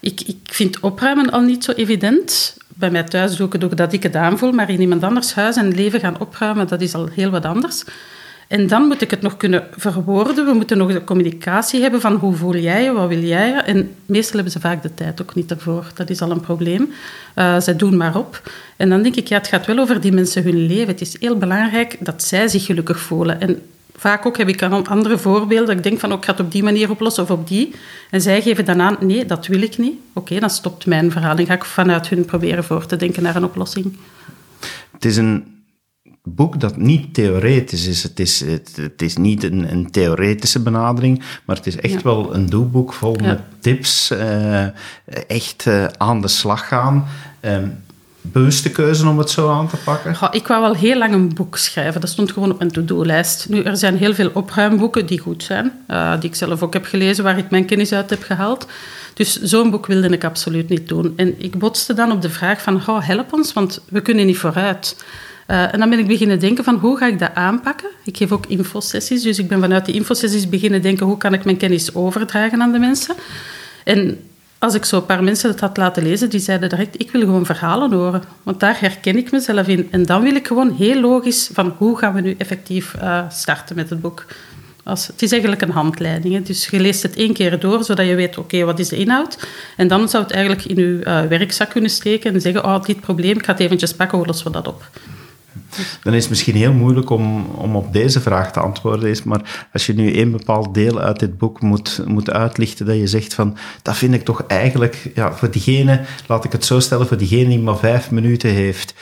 ik, 0.01 0.21
ik 0.21 0.37
vind 0.43 0.79
opruimen 0.79 1.31
al 1.31 1.41
niet 1.41 1.63
zo 1.63 1.71
evident. 1.71 2.56
Bij 2.79 2.91
mij 2.91 3.03
thuis 3.03 3.35
doe 3.35 3.47
ik 3.47 3.53
het 3.53 3.63
ook 3.63 3.77
dat 3.77 3.93
ik 3.93 4.03
het 4.03 4.15
aanvoel, 4.15 4.51
maar 4.51 4.69
in 4.69 4.81
iemand 4.81 5.03
anders 5.03 5.33
huis 5.33 5.55
en 5.55 5.75
leven 5.75 5.99
gaan 5.99 6.19
opruimen, 6.19 6.67
dat 6.67 6.81
is 6.81 6.93
al 6.93 7.07
heel 7.07 7.29
wat 7.29 7.45
anders. 7.45 7.83
En 8.47 8.67
dan 8.67 8.83
moet 8.83 9.01
ik 9.01 9.11
het 9.11 9.21
nog 9.21 9.37
kunnen 9.37 9.67
verwoorden. 9.71 10.45
We 10.45 10.53
moeten 10.53 10.77
nog 10.77 10.91
de 10.91 11.03
communicatie 11.03 11.81
hebben 11.81 12.01
van 12.01 12.15
hoe 12.15 12.35
voel 12.35 12.55
jij 12.55 12.83
je, 12.83 12.91
wat 12.91 13.07
wil 13.07 13.23
jij. 13.23 13.53
En 13.53 13.95
meestal 14.05 14.33
hebben 14.33 14.51
ze 14.51 14.59
vaak 14.59 14.81
de 14.81 14.93
tijd 14.93 15.21
ook 15.21 15.35
niet 15.35 15.51
ervoor. 15.51 15.91
Dat 15.95 16.09
is 16.09 16.21
al 16.21 16.31
een 16.31 16.39
probleem. 16.39 16.89
Uh, 17.35 17.59
zij 17.59 17.75
doen 17.75 17.97
maar 17.97 18.15
op. 18.15 18.41
En 18.75 18.89
dan 18.89 19.01
denk 19.01 19.15
ik, 19.15 19.27
ja, 19.27 19.37
het 19.37 19.47
gaat 19.47 19.65
wel 19.65 19.77
over 19.77 20.01
die 20.01 20.11
mensen 20.11 20.43
hun 20.43 20.65
leven. 20.65 20.87
Het 20.87 21.01
is 21.01 21.19
heel 21.19 21.37
belangrijk 21.37 21.97
dat 21.99 22.23
zij 22.23 22.47
zich 22.47 22.65
gelukkig 22.65 22.99
voelen. 22.99 23.41
En 23.41 23.61
vaak 23.97 24.25
ook 24.25 24.37
heb 24.37 24.47
ik 24.47 24.61
een 24.61 24.87
andere 24.87 25.17
voorbeelden. 25.17 25.77
Ik 25.77 25.83
denk 25.83 25.99
van, 25.99 26.09
ook 26.09 26.15
oh, 26.15 26.19
ik 26.19 26.25
ga 26.25 26.31
het 26.31 26.41
op 26.41 26.51
die 26.51 26.63
manier 26.63 26.89
oplossen 26.89 27.23
of 27.23 27.31
op 27.31 27.47
die. 27.47 27.75
En 28.11 28.21
zij 28.21 28.41
geven 28.41 28.65
dan 28.65 28.81
aan, 28.81 28.97
nee, 28.99 29.25
dat 29.25 29.47
wil 29.47 29.61
ik 29.61 29.77
niet. 29.77 29.99
Oké, 30.13 30.39
dan 30.39 30.49
stopt 30.49 30.85
mijn 30.85 31.11
verhaal. 31.11 31.35
Dan 31.35 31.45
ga 31.45 31.53
ik 31.53 31.65
vanuit 31.65 32.09
hun 32.09 32.25
proberen 32.25 32.63
voor 32.63 32.85
te 32.85 32.95
denken 32.95 33.23
naar 33.23 33.35
een 33.35 33.43
oplossing. 33.43 33.97
Het 34.91 35.05
is 35.05 35.17
een 35.17 35.55
boek 36.23 36.59
dat 36.59 36.77
niet 36.77 37.13
theoretisch 37.13 37.87
is. 37.87 38.03
Het 38.03 38.19
is, 38.19 38.39
het, 38.75 39.01
is 39.01 39.17
niet 39.17 39.43
een, 39.43 39.71
een, 39.71 39.91
theoretische 39.91 40.59
benadering, 40.59 41.23
maar 41.45 41.55
het 41.55 41.67
is 41.67 41.75
echt 41.75 42.01
wel 42.01 42.35
een 42.35 42.45
doelboek 42.45 42.93
vol 42.93 43.15
met 43.15 43.39
tips. 43.59 44.11
Uh, 44.11 44.65
echt 45.27 45.65
uh, 45.67 45.85
aan 45.97 46.21
de 46.21 46.27
slag 46.27 46.67
gaan. 46.67 47.05
Um, 47.41 47.77
bewuste 48.31 48.71
keuze 48.71 49.07
om 49.07 49.17
het 49.17 49.29
zo 49.29 49.49
aan 49.51 49.67
te 49.67 49.77
pakken? 49.77 50.15
Ik 50.31 50.47
wou 50.47 50.61
wel 50.61 50.75
heel 50.75 50.97
lang 50.97 51.13
een 51.13 51.33
boek 51.33 51.57
schrijven. 51.57 52.01
Dat 52.01 52.09
stond 52.09 52.31
gewoon 52.31 52.51
op 52.51 52.57
mijn 52.57 52.71
to-do-lijst. 52.71 53.49
Nu, 53.49 53.61
er 53.61 53.77
zijn 53.77 53.97
heel 53.97 54.13
veel 54.13 54.29
opruimboeken 54.33 55.05
die 55.05 55.19
goed 55.19 55.43
zijn, 55.43 55.71
uh, 55.89 56.19
die 56.19 56.29
ik 56.29 56.35
zelf 56.35 56.63
ook 56.63 56.73
heb 56.73 56.85
gelezen, 56.85 57.23
waar 57.23 57.37
ik 57.37 57.49
mijn 57.49 57.65
kennis 57.65 57.93
uit 57.93 58.09
heb 58.09 58.23
gehaald. 58.23 58.67
Dus 59.13 59.41
zo'n 59.41 59.69
boek 59.69 59.85
wilde 59.85 60.09
ik 60.09 60.23
absoluut 60.23 60.69
niet 60.69 60.87
doen. 60.87 61.13
En 61.15 61.35
ik 61.37 61.59
botste 61.59 61.93
dan 61.93 62.11
op 62.11 62.21
de 62.21 62.29
vraag 62.29 62.61
van, 62.61 62.75
oh, 62.87 63.07
help 63.07 63.33
ons, 63.33 63.53
want 63.53 63.81
we 63.89 64.01
kunnen 64.01 64.25
niet 64.25 64.37
vooruit. 64.37 64.95
Uh, 65.47 65.73
en 65.73 65.79
dan 65.79 65.89
ben 65.89 65.99
ik 65.99 66.07
beginnen 66.07 66.39
denken 66.39 66.63
van 66.63 66.75
hoe 66.75 66.97
ga 66.97 67.07
ik 67.07 67.19
dat 67.19 67.33
aanpakken. 67.33 67.89
Ik 68.03 68.17
geef 68.17 68.31
ook 68.31 68.45
infosessies, 68.45 69.21
dus 69.21 69.39
ik 69.39 69.47
ben 69.47 69.59
vanuit 69.59 69.85
die 69.85 69.95
infosessies 69.95 70.49
beginnen 70.49 70.81
denken 70.81 71.05
hoe 71.05 71.17
kan 71.17 71.33
ik 71.33 71.45
mijn 71.45 71.57
kennis 71.57 71.95
overdragen 71.95 72.61
aan 72.61 72.71
de 72.71 72.79
mensen. 72.79 73.15
En 73.83 74.19
als 74.59 74.73
ik 74.73 74.85
zo 74.85 74.97
een 74.97 75.05
paar 75.05 75.23
mensen 75.23 75.49
het 75.49 75.59
had 75.59 75.77
laten 75.77 76.03
lezen, 76.03 76.29
die 76.29 76.39
zeiden 76.39 76.69
direct, 76.69 76.99
ik 76.99 77.11
wil 77.11 77.21
gewoon 77.21 77.45
verhalen 77.45 77.91
horen. 77.91 78.23
Want 78.43 78.59
daar 78.59 78.79
herken 78.79 79.17
ik 79.17 79.31
mezelf 79.31 79.67
in. 79.67 79.87
En 79.91 80.03
dan 80.03 80.21
wil 80.21 80.35
ik 80.35 80.47
gewoon 80.47 80.71
heel 80.71 81.01
logisch 81.01 81.49
van 81.53 81.73
hoe 81.77 81.97
gaan 81.97 82.13
we 82.13 82.21
nu 82.21 82.35
effectief 82.37 82.95
uh, 83.01 83.21
starten 83.29 83.75
met 83.75 83.89
het 83.89 84.01
boek. 84.01 84.25
Als, 84.83 85.07
het 85.07 85.21
is 85.21 85.31
eigenlijk 85.31 85.61
een 85.61 85.69
handleiding. 85.69 86.45
Dus 86.45 86.67
je 86.67 86.79
leest 86.79 87.03
het 87.03 87.15
één 87.15 87.33
keer 87.33 87.59
door, 87.59 87.83
zodat 87.83 88.05
je 88.05 88.15
weet, 88.15 88.37
oké, 88.37 88.63
wat 88.63 88.79
is 88.79 88.89
de 88.89 88.97
inhoud? 88.97 89.47
En 89.77 89.87
dan 89.87 90.09
zou 90.09 90.23
het 90.23 90.31
eigenlijk 90.31 90.65
in 90.65 90.75
je 90.75 91.01
uh, 91.03 91.21
werkzak 91.21 91.69
kunnen 91.69 91.89
steken 91.89 92.33
en 92.33 92.41
zeggen, 92.41 92.65
oh, 92.65 92.83
dit 92.83 92.99
probleem, 92.99 93.37
ik 93.37 93.45
ga 93.45 93.51
het 93.51 93.61
eventjes 93.61 93.93
pakken, 93.93 94.17
hoe 94.17 94.27
lossen 94.27 94.47
we 94.47 94.53
dat 94.53 94.67
op? 94.67 94.89
Dan 96.03 96.13
is 96.13 96.21
het 96.21 96.29
misschien 96.29 96.55
heel 96.55 96.73
moeilijk 96.73 97.09
om, 97.09 97.45
om 97.45 97.75
op 97.75 97.93
deze 97.93 98.21
vraag 98.21 98.51
te 98.51 98.59
antwoorden. 98.59 99.09
Is, 99.09 99.23
maar 99.23 99.67
als 99.73 99.85
je 99.85 99.93
nu 99.93 100.13
één 100.13 100.31
bepaald 100.31 100.73
deel 100.73 100.99
uit 100.99 101.19
dit 101.19 101.37
boek 101.37 101.61
moet, 101.61 102.01
moet 102.05 102.31
uitlichten, 102.31 102.85
dat 102.85 102.95
je 102.95 103.07
zegt 103.07 103.33
van, 103.33 103.57
dat 103.81 103.97
vind 103.97 104.13
ik 104.13 104.23
toch 104.23 104.43
eigenlijk, 104.47 105.11
ja, 105.15 105.33
voor 105.33 105.51
diegene, 105.51 106.01
laat 106.27 106.45
ik 106.45 106.51
het 106.51 106.65
zo 106.65 106.79
stellen, 106.79 107.07
voor 107.07 107.17
diegene 107.17 107.49
die 107.49 107.59
maar 107.59 107.77
vijf 107.77 108.11
minuten 108.11 108.49
heeft, 108.49 108.93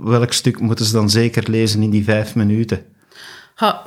welk 0.00 0.32
stuk 0.32 0.60
moeten 0.60 0.84
ze 0.84 0.92
dan 0.92 1.10
zeker 1.10 1.50
lezen 1.50 1.82
in 1.82 1.90
die 1.90 2.04
vijf 2.04 2.34
minuten? 2.34 2.82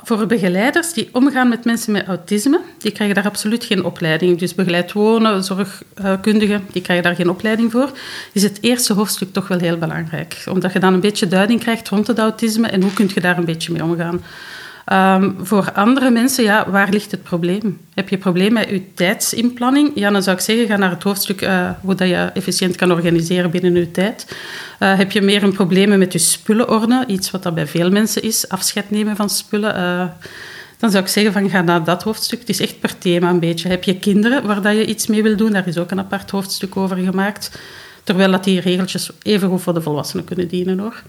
Voor 0.02 0.26
begeleiders 0.26 0.92
die 0.92 1.08
omgaan 1.12 1.48
met 1.48 1.64
mensen 1.64 1.92
met 1.92 2.06
autisme, 2.06 2.60
die 2.78 2.92
krijgen 2.92 3.14
daar 3.14 3.24
absoluut 3.24 3.64
geen 3.64 3.84
opleiding. 3.84 4.38
Dus 4.38 4.54
begeleid 4.54 4.92
wonen, 4.92 5.44
zorgkundigen, 5.44 6.66
die 6.72 6.82
krijgen 6.82 7.04
daar 7.04 7.14
geen 7.14 7.30
opleiding 7.30 7.72
voor. 7.72 7.90
Is 8.32 8.42
het 8.42 8.58
eerste 8.60 8.92
hoofdstuk 8.92 9.32
toch 9.32 9.48
wel 9.48 9.58
heel 9.58 9.78
belangrijk. 9.78 10.42
Omdat 10.50 10.72
je 10.72 10.78
dan 10.78 10.94
een 10.94 11.00
beetje 11.00 11.26
duiding 11.26 11.60
krijgt 11.60 11.88
rond 11.88 12.06
het 12.06 12.18
autisme 12.18 12.68
en 12.68 12.82
hoe 12.82 12.92
kun 12.92 13.10
je 13.14 13.20
daar 13.20 13.38
een 13.38 13.44
beetje 13.44 13.72
mee 13.72 13.84
omgaan. 13.84 14.22
Um, 14.92 15.36
voor 15.40 15.72
andere 15.72 16.10
mensen, 16.10 16.44
ja, 16.44 16.70
waar 16.70 16.90
ligt 16.90 17.10
het 17.10 17.22
probleem? 17.22 17.80
Heb 17.94 18.08
je 18.08 18.18
probleem 18.18 18.52
met 18.52 18.68
je 18.68 18.94
tijdsinplanning? 18.94 19.90
Ja, 19.94 20.10
dan 20.10 20.22
zou 20.22 20.36
ik 20.36 20.42
zeggen, 20.42 20.66
ga 20.66 20.76
naar 20.76 20.90
het 20.90 21.02
hoofdstuk 21.02 21.42
uh, 21.42 21.70
hoe 21.80 21.94
dat 21.94 22.08
je 22.08 22.30
efficiënt 22.34 22.76
kan 22.76 22.92
organiseren 22.92 23.50
binnen 23.50 23.74
je 23.74 23.90
tijd. 23.90 24.36
Uh, 24.80 24.96
heb 24.96 25.12
je 25.12 25.22
meer 25.22 25.42
een 25.42 25.52
probleem 25.52 25.98
met 25.98 26.12
je 26.12 26.18
spullenorde? 26.18 27.04
Iets 27.06 27.30
wat 27.30 27.42
dat 27.42 27.54
bij 27.54 27.66
veel 27.66 27.90
mensen 27.90 28.22
is, 28.22 28.48
afscheid 28.48 28.90
nemen 28.90 29.16
van 29.16 29.30
spullen. 29.30 29.76
Uh, 29.76 30.04
dan 30.78 30.90
zou 30.90 31.02
ik 31.02 31.10
zeggen, 31.10 31.32
van, 31.32 31.50
ga 31.50 31.62
naar 31.62 31.84
dat 31.84 32.02
hoofdstuk. 32.02 32.38
Het 32.38 32.48
is 32.48 32.60
echt 32.60 32.80
per 32.80 32.98
thema 32.98 33.30
een 33.30 33.40
beetje. 33.40 33.68
Heb 33.68 33.84
je 33.84 33.98
kinderen 33.98 34.46
waar 34.46 34.62
dat 34.62 34.74
je 34.74 34.86
iets 34.86 35.06
mee 35.06 35.22
wil 35.22 35.36
doen? 35.36 35.52
Daar 35.52 35.68
is 35.68 35.78
ook 35.78 35.90
een 35.90 35.98
apart 35.98 36.30
hoofdstuk 36.30 36.76
over 36.76 36.96
gemaakt. 36.96 37.58
Terwijl 38.04 38.30
dat 38.30 38.44
die 38.44 38.60
regeltjes 38.60 39.10
even 39.22 39.48
goed 39.48 39.62
voor 39.62 39.74
de 39.74 39.82
volwassenen 39.82 40.24
kunnen 40.24 40.48
dienen, 40.48 40.78
hoor. 40.78 41.02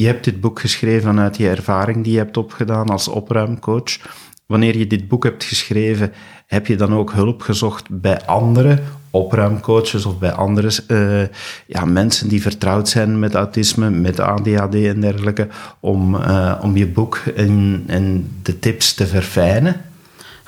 Je 0.00 0.06
hebt 0.06 0.24
dit 0.24 0.40
boek 0.40 0.60
geschreven 0.60 1.02
vanuit 1.02 1.36
die 1.36 1.48
ervaring 1.48 2.04
die 2.04 2.12
je 2.12 2.18
hebt 2.18 2.36
opgedaan 2.36 2.88
als 2.88 3.08
opruimcoach. 3.08 3.98
Wanneer 4.46 4.76
je 4.76 4.86
dit 4.86 5.08
boek 5.08 5.24
hebt 5.24 5.44
geschreven, 5.44 6.12
heb 6.46 6.66
je 6.66 6.76
dan 6.76 6.94
ook 6.94 7.12
hulp 7.12 7.42
gezocht 7.42 7.86
bij 7.90 8.20
andere 8.26 8.78
opruimcoaches 9.10 10.06
of 10.06 10.18
bij 10.18 10.32
andere 10.32 10.82
uh, 10.88 11.22
ja, 11.66 11.84
mensen 11.84 12.28
die 12.28 12.42
vertrouwd 12.42 12.88
zijn 12.88 13.18
met 13.18 13.34
autisme, 13.34 13.90
met 13.90 14.20
ADHD 14.20 14.74
en 14.74 15.00
dergelijke, 15.00 15.48
om, 15.80 16.14
uh, 16.14 16.58
om 16.62 16.76
je 16.76 16.86
boek 16.86 17.16
en, 17.36 17.84
en 17.86 18.30
de 18.42 18.58
tips 18.58 18.94
te 18.94 19.06
verfijnen? 19.06 19.80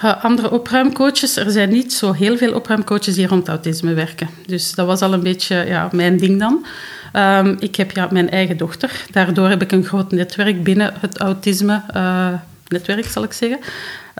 Andere 0.02 0.50
opruimcoaches. 0.50 1.36
Er 1.36 1.50
zijn 1.50 1.68
niet 1.68 1.92
zo 1.92 2.12
heel 2.12 2.36
veel 2.36 2.54
opruimcoaches 2.54 3.14
die 3.14 3.26
rond 3.26 3.48
autisme 3.48 3.94
werken. 3.94 4.28
Dus 4.46 4.74
dat 4.74 4.86
was 4.86 5.00
al 5.00 5.12
een 5.12 5.22
beetje 5.22 5.64
ja, 5.66 5.88
mijn 5.92 6.16
ding 6.16 6.38
dan. 6.38 6.66
Um, 7.12 7.56
ik 7.58 7.76
heb 7.76 7.90
ja, 7.90 8.08
mijn 8.10 8.30
eigen 8.30 8.56
dochter. 8.56 9.04
Daardoor 9.10 9.48
heb 9.48 9.62
ik 9.62 9.72
een 9.72 9.84
groot 9.84 10.12
netwerk 10.12 10.62
binnen 10.62 10.94
het 11.00 11.18
autisme-netwerk, 11.18 13.04
uh, 13.04 13.10
zal 13.10 13.22
ik 13.22 13.32
zeggen. 13.32 13.58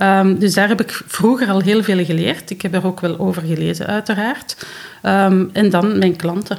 Um, 0.03 0.39
dus 0.39 0.55
daar 0.55 0.69
heb 0.69 0.81
ik 0.81 1.03
vroeger 1.07 1.49
al 1.49 1.61
heel 1.61 1.83
veel 1.83 2.05
geleerd. 2.05 2.51
Ik 2.51 2.63
heb 2.63 2.75
er 2.75 2.87
ook 2.87 3.01
wel 3.01 3.19
over 3.19 3.43
gelezen, 3.43 3.87
uiteraard. 3.87 4.57
Um, 5.03 5.51
en 5.53 5.71
dan 5.71 5.99
mijn 5.99 6.17
klanten. 6.17 6.59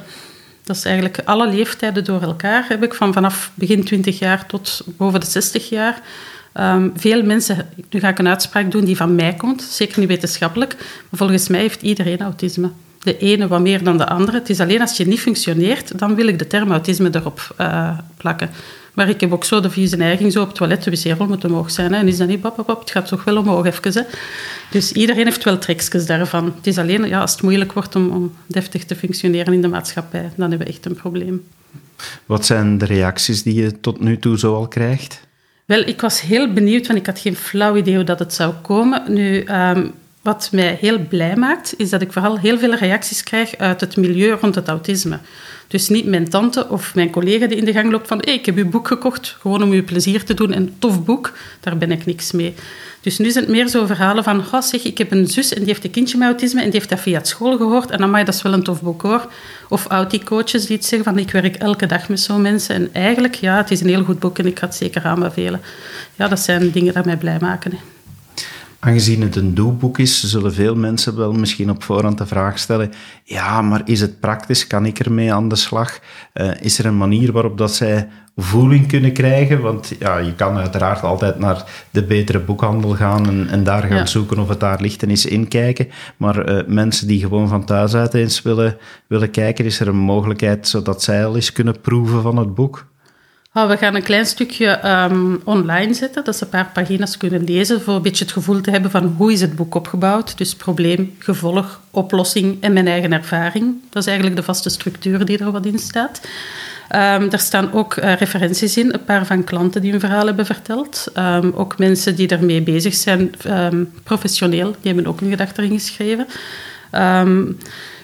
Dat 0.64 0.76
is 0.76 0.84
eigenlijk 0.84 1.20
alle 1.24 1.48
leeftijden 1.48 2.04
door 2.04 2.22
elkaar. 2.22 2.64
Heb 2.68 2.82
ik 2.82 2.94
van 2.94 3.12
vanaf 3.12 3.50
begin 3.54 3.84
20 3.84 4.18
jaar 4.18 4.46
tot 4.46 4.80
boven 4.86 5.20
de 5.20 5.26
60 5.26 5.68
jaar. 5.68 6.00
Um, 6.60 6.92
veel 6.96 7.22
mensen, 7.22 7.68
nu 7.90 8.00
ga 8.00 8.08
ik 8.08 8.18
een 8.18 8.28
uitspraak 8.28 8.70
doen 8.70 8.84
die 8.84 8.96
van 8.96 9.14
mij 9.14 9.34
komt, 9.34 9.62
zeker 9.62 9.98
niet 9.98 10.08
wetenschappelijk, 10.08 10.74
maar 10.78 11.18
volgens 11.18 11.48
mij 11.48 11.60
heeft 11.60 11.82
iedereen 11.82 12.20
autisme 12.20 12.70
de 13.04 13.18
ene 13.18 13.48
wat 13.48 13.60
meer 13.60 13.84
dan 13.84 13.98
de 13.98 14.06
andere. 14.06 14.38
Het 14.38 14.50
is 14.50 14.60
alleen 14.60 14.80
als 14.80 14.96
je 14.96 15.06
niet 15.06 15.20
functioneert, 15.20 15.98
dan 15.98 16.14
wil 16.14 16.26
ik 16.26 16.38
de 16.38 16.46
term 16.46 16.70
autisme 16.70 17.10
erop 17.12 17.54
uh, 17.60 17.98
plakken. 18.16 18.50
Maar 18.94 19.08
ik 19.08 19.20
heb 19.20 19.32
ook 19.32 19.44
zo 19.44 19.60
de 19.60 19.70
vieze 19.70 19.96
neiging, 19.96 20.32
zo 20.32 20.40
op 20.40 20.46
het 20.46 20.56
toilet, 20.56 20.84
de 20.84 20.90
wc-rol 20.90 21.26
moet 21.26 21.44
omhoog 21.44 21.70
zijn. 21.70 21.94
En 21.94 22.08
is 22.08 22.16
dat 22.16 22.28
niet, 22.28 22.40
pap, 22.40 22.62
pap, 22.66 22.80
het 22.80 22.90
gaat 22.90 23.06
toch 23.06 23.24
wel 23.24 23.36
omhoog 23.36 23.66
even. 23.66 23.92
Hè. 23.92 24.02
Dus 24.70 24.92
iedereen 24.92 25.24
heeft 25.24 25.44
wel 25.44 25.58
trekjes 25.58 26.06
daarvan. 26.06 26.44
Het 26.44 26.66
is 26.66 26.78
alleen 26.78 27.08
ja, 27.08 27.20
als 27.20 27.32
het 27.32 27.42
moeilijk 27.42 27.72
wordt 27.72 27.96
om, 27.96 28.10
om 28.10 28.32
deftig 28.46 28.84
te 28.84 28.96
functioneren 28.96 29.52
in 29.52 29.62
de 29.62 29.68
maatschappij, 29.68 30.30
dan 30.36 30.50
hebben 30.50 30.66
we 30.66 30.72
echt 30.72 30.86
een 30.86 30.94
probleem. 30.94 31.44
Wat 32.26 32.46
zijn 32.46 32.78
de 32.78 32.84
reacties 32.84 33.42
die 33.42 33.54
je 33.54 33.80
tot 33.80 34.00
nu 34.00 34.18
toe 34.18 34.38
zo 34.38 34.54
al 34.54 34.68
krijgt? 34.68 35.20
Wel, 35.64 35.80
ik 35.80 36.00
was 36.00 36.20
heel 36.20 36.52
benieuwd, 36.52 36.86
want 36.86 36.98
ik 36.98 37.06
had 37.06 37.18
geen 37.18 37.36
flauw 37.36 37.76
idee 37.76 37.94
hoe 37.94 38.04
dat 38.04 38.18
het 38.18 38.34
zou 38.34 38.54
komen. 38.54 39.12
Nu, 39.12 39.44
um, 39.48 39.94
wat 40.24 40.48
mij 40.52 40.78
heel 40.80 40.98
blij 40.98 41.36
maakt, 41.36 41.74
is 41.76 41.90
dat 41.90 42.00
ik 42.00 42.12
vooral 42.12 42.38
heel 42.38 42.58
veel 42.58 42.74
reacties 42.74 43.22
krijg 43.22 43.56
uit 43.56 43.80
het 43.80 43.96
milieu 43.96 44.36
rond 44.40 44.54
het 44.54 44.68
autisme. 44.68 45.18
Dus 45.68 45.88
niet 45.88 46.06
mijn 46.06 46.28
tante 46.28 46.68
of 46.68 46.94
mijn 46.94 47.10
collega 47.10 47.46
die 47.46 47.56
in 47.56 47.64
de 47.64 47.72
gang 47.72 47.90
loopt 47.90 48.08
van 48.08 48.22
ik 48.22 48.46
heb 48.46 48.56
uw 48.56 48.68
boek 48.68 48.88
gekocht, 48.88 49.36
gewoon 49.40 49.62
om 49.62 49.72
u 49.72 49.82
plezier 49.82 50.24
te 50.24 50.34
doen, 50.34 50.56
een 50.56 50.74
tof 50.78 51.04
boek, 51.04 51.32
daar 51.60 51.76
ben 51.76 51.90
ik 51.90 52.06
niks 52.06 52.32
mee. 52.32 52.54
Dus 53.00 53.18
nu 53.18 53.30
zijn 53.30 53.44
het 53.44 53.52
meer 53.52 53.68
zo 53.68 53.86
verhalen 53.86 54.24
van, 54.24 54.44
oh 54.52 54.60
zeg, 54.60 54.84
ik 54.84 54.98
heb 54.98 55.10
een 55.10 55.26
zus 55.26 55.52
en 55.52 55.58
die 55.58 55.68
heeft 55.68 55.84
een 55.84 55.90
kindje 55.90 56.18
met 56.18 56.28
autisme 56.28 56.60
en 56.60 56.70
die 56.70 56.78
heeft 56.78 56.90
dat 56.90 57.00
via 57.00 57.24
school 57.24 57.56
gehoord 57.56 57.90
en 57.90 57.98
dan 57.98 58.10
mag 58.10 58.24
dat 58.24 58.34
is 58.34 58.42
wel 58.42 58.52
een 58.52 58.62
tof 58.62 58.82
boek 58.82 59.02
hoor. 59.02 59.30
Of 59.68 59.86
autie-coaches 59.86 60.66
die 60.66 60.76
het 60.76 60.86
zeggen 60.86 61.12
van, 61.12 61.18
ik 61.18 61.30
werk 61.30 61.56
elke 61.56 61.86
dag 61.86 62.08
met 62.08 62.20
zo'n 62.20 62.42
mensen 62.42 62.74
en 62.74 62.88
eigenlijk, 62.92 63.34
ja, 63.34 63.56
het 63.56 63.70
is 63.70 63.80
een 63.80 63.88
heel 63.88 64.04
goed 64.04 64.18
boek 64.18 64.38
en 64.38 64.46
ik 64.46 64.58
ga 64.58 64.66
het 64.66 64.74
zeker 64.74 65.04
aanbevelen. 65.04 65.60
Ja, 66.14 66.28
dat 66.28 66.40
zijn 66.40 66.70
dingen 66.70 66.94
die 66.94 67.02
mij 67.04 67.16
blij 67.16 67.38
maken. 67.40 67.78
Aangezien 68.84 69.22
het 69.22 69.36
een 69.36 69.54
doelboek 69.54 69.98
is, 69.98 70.24
zullen 70.24 70.54
veel 70.54 70.74
mensen 70.74 71.16
wel 71.16 71.32
misschien 71.32 71.70
op 71.70 71.82
voorhand 71.82 72.18
de 72.18 72.26
vraag 72.26 72.58
stellen: 72.58 72.92
ja, 73.22 73.62
maar 73.62 73.82
is 73.84 74.00
het 74.00 74.20
praktisch? 74.20 74.66
Kan 74.66 74.86
ik 74.86 74.98
ermee 74.98 75.32
aan 75.32 75.48
de 75.48 75.56
slag? 75.56 75.98
Uh, 76.34 76.50
is 76.60 76.78
er 76.78 76.86
een 76.86 76.96
manier 76.96 77.32
waarop 77.32 77.58
dat 77.58 77.74
zij 77.74 78.08
voeling 78.36 78.86
kunnen 78.86 79.12
krijgen? 79.12 79.60
Want 79.60 79.92
ja, 79.98 80.18
je 80.18 80.34
kan 80.34 80.56
uiteraard 80.56 81.02
altijd 81.02 81.38
naar 81.38 81.64
de 81.90 82.04
betere 82.04 82.40
boekhandel 82.40 82.90
gaan 82.90 83.28
en, 83.28 83.48
en 83.48 83.64
daar 83.64 83.82
gaan 83.82 84.08
zoeken 84.08 84.38
of 84.38 84.48
het 84.48 84.60
daar 84.60 84.80
ligt 84.80 85.02
en 85.02 85.10
eens 85.10 85.26
inkijken. 85.26 85.88
Maar 86.16 86.48
uh, 86.48 86.66
mensen 86.66 87.06
die 87.06 87.20
gewoon 87.20 87.48
van 87.48 87.64
thuis 87.64 87.94
uit 87.94 88.14
eens 88.14 88.42
willen, 88.42 88.76
willen 89.06 89.30
kijken, 89.30 89.64
is 89.64 89.80
er 89.80 89.88
een 89.88 89.96
mogelijkheid 89.96 90.68
zodat 90.68 91.02
zij 91.02 91.26
al 91.26 91.34
eens 91.34 91.52
kunnen 91.52 91.80
proeven 91.80 92.22
van 92.22 92.36
het 92.36 92.54
boek? 92.54 92.86
We 93.54 93.76
gaan 93.76 93.94
een 93.94 94.02
klein 94.02 94.26
stukje 94.26 94.88
um, 94.88 95.40
online 95.44 95.94
zetten, 95.94 96.24
dat 96.24 96.36
ze 96.36 96.44
een 96.44 96.50
paar 96.50 96.70
pagina's 96.72 97.16
kunnen 97.16 97.44
lezen, 97.44 97.80
voor 97.82 97.94
een 97.94 98.02
beetje 98.02 98.24
het 98.24 98.32
gevoel 98.32 98.60
te 98.60 98.70
hebben 98.70 98.90
van 98.90 99.14
hoe 99.16 99.32
is 99.32 99.40
het 99.40 99.56
boek 99.56 99.74
opgebouwd. 99.74 100.38
Dus 100.38 100.54
probleem, 100.54 101.14
gevolg, 101.18 101.80
oplossing 101.90 102.62
en 102.62 102.72
mijn 102.72 102.86
eigen 102.86 103.12
ervaring. 103.12 103.74
Dat 103.90 104.02
is 104.02 104.08
eigenlijk 104.08 104.36
de 104.36 104.42
vaste 104.42 104.68
structuur 104.68 105.24
die 105.24 105.38
er 105.38 105.50
wat 105.50 105.66
in 105.66 105.78
staat. 105.78 106.20
Er 106.88 107.38
staan 107.38 107.72
ook 107.72 107.96
uh, 107.96 108.14
referenties 108.14 108.76
in, 108.76 108.92
een 108.92 109.04
paar 109.04 109.26
van 109.26 109.44
klanten 109.44 109.82
die 109.82 109.90
hun 109.90 110.00
verhaal 110.00 110.26
hebben 110.26 110.46
verteld. 110.46 111.12
Um, 111.18 111.52
ook 111.54 111.78
mensen 111.78 112.16
die 112.16 112.28
ermee 112.28 112.62
bezig 112.62 112.94
zijn, 112.94 113.34
professioneel, 114.02 114.70
die 114.80 114.92
hebben 114.92 115.06
ook 115.06 115.20
een 115.20 115.30
gedachte 115.30 115.62
erin 115.62 115.78
geschreven. 115.78 116.26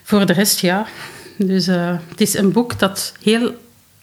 voor 0.02 0.26
de 0.26 0.32
rest, 0.32 0.60
ja. 0.60 0.86
Dus 1.36 1.68
uh, 1.68 1.96
het 2.08 2.20
is 2.20 2.34
een 2.34 2.52
boek 2.52 2.78
dat 2.78 3.12
heel 3.22 3.54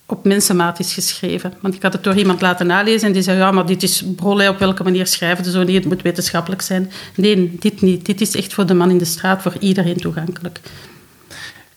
op 0.08 0.26
mensenmaat 0.26 0.80
is 0.80 0.94
geschreven. 0.94 1.54
Want 1.60 1.76
ik 1.76 1.82
had 1.82 1.94
het 1.94 2.04
door 2.04 2.16
iemand 2.16 2.42
laten 2.42 2.68
nalezen 2.68 3.08
en 3.08 3.14
die 3.14 3.22
zei, 3.22 3.38
ja, 3.38 3.52
maar 3.52 3.66
dit 3.66 3.84
is 3.84 4.04
brolle, 4.16 4.50
op 4.50 4.60
welke 4.60 4.84
manier 4.84 5.08
schrijven 5.08 5.46
ze 5.46 5.52
zo 5.52 5.64
niet, 5.64 5.76
het 5.76 5.86
moet 5.86 6.02
wetenschappelijk 6.02 6.62
zijn. 6.62 6.92
Nee, 7.16 7.56
dit 7.60 7.82
niet. 7.82 8.06
Dit 8.06 8.22
is 8.22 8.36
echt 8.36 8.54
voor 8.54 8.66
de 8.66 8.74
man 8.74 8.90
in 8.90 8.98
de 8.98 9.06
straat, 9.06 9.42
voor 9.42 9.56
iedereen 9.60 9.98
toegankelijk. 9.98 10.60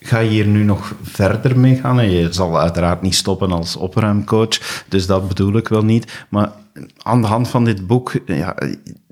Ga 0.03 0.19
je 0.19 0.29
hier 0.29 0.47
nu 0.47 0.63
nog 0.63 0.93
verder 1.03 1.59
mee 1.59 1.75
gaan? 1.75 2.09
je 2.09 2.33
zal 2.33 2.59
uiteraard 2.59 3.01
niet 3.01 3.15
stoppen 3.15 3.51
als 3.51 3.75
opruimcoach, 3.75 4.83
dus 4.87 5.05
dat 5.05 5.27
bedoel 5.27 5.57
ik 5.57 5.67
wel 5.67 5.83
niet. 5.83 6.25
Maar 6.29 6.51
aan 7.03 7.21
de 7.21 7.27
hand 7.27 7.47
van 7.47 7.65
dit 7.65 7.87
boek 7.87 8.13
ja, 8.25 8.55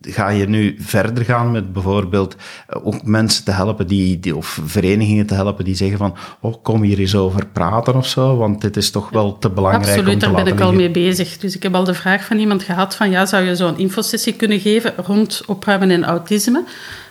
ga 0.01 0.29
je 0.29 0.49
nu 0.49 0.75
verder 0.79 1.25
gaan 1.25 1.51
met 1.51 1.73
bijvoorbeeld 1.73 2.35
eh, 2.67 2.85
ook 2.85 3.03
mensen 3.03 3.43
te 3.43 3.51
helpen 3.51 3.87
die, 3.87 4.19
die, 4.19 4.35
of 4.35 4.59
verenigingen 4.65 5.25
te 5.25 5.33
helpen 5.33 5.65
die 5.65 5.75
zeggen 5.75 5.97
van 5.97 6.15
oh, 6.39 6.55
kom 6.63 6.81
hier 6.81 6.99
eens 6.99 7.15
over 7.15 7.45
praten 7.45 7.95
of 7.95 8.07
zo, 8.07 8.37
want 8.37 8.61
dit 8.61 8.77
is 8.77 8.91
toch 8.91 9.09
wel 9.09 9.37
te 9.37 9.49
belangrijk 9.49 9.87
Absoluut, 9.87 10.13
om 10.13 10.19
te 10.19 10.25
daar 10.25 10.43
ben 10.43 10.53
ik 10.53 10.59
al 10.59 10.73
mee 10.73 10.91
bezig. 10.91 11.37
Dus 11.37 11.55
ik 11.55 11.63
heb 11.63 11.75
al 11.75 11.83
de 11.83 11.93
vraag 11.93 12.25
van 12.25 12.37
iemand 12.37 12.63
gehad 12.63 12.95
van 12.95 13.09
ja, 13.09 13.25
zou 13.25 13.43
je 13.43 13.55
zo'n 13.55 13.77
infosessie 13.77 14.33
kunnen 14.33 14.59
geven 14.59 14.93
rond 15.05 15.43
opruimen 15.45 15.91
en 15.91 16.03
autisme? 16.03 16.63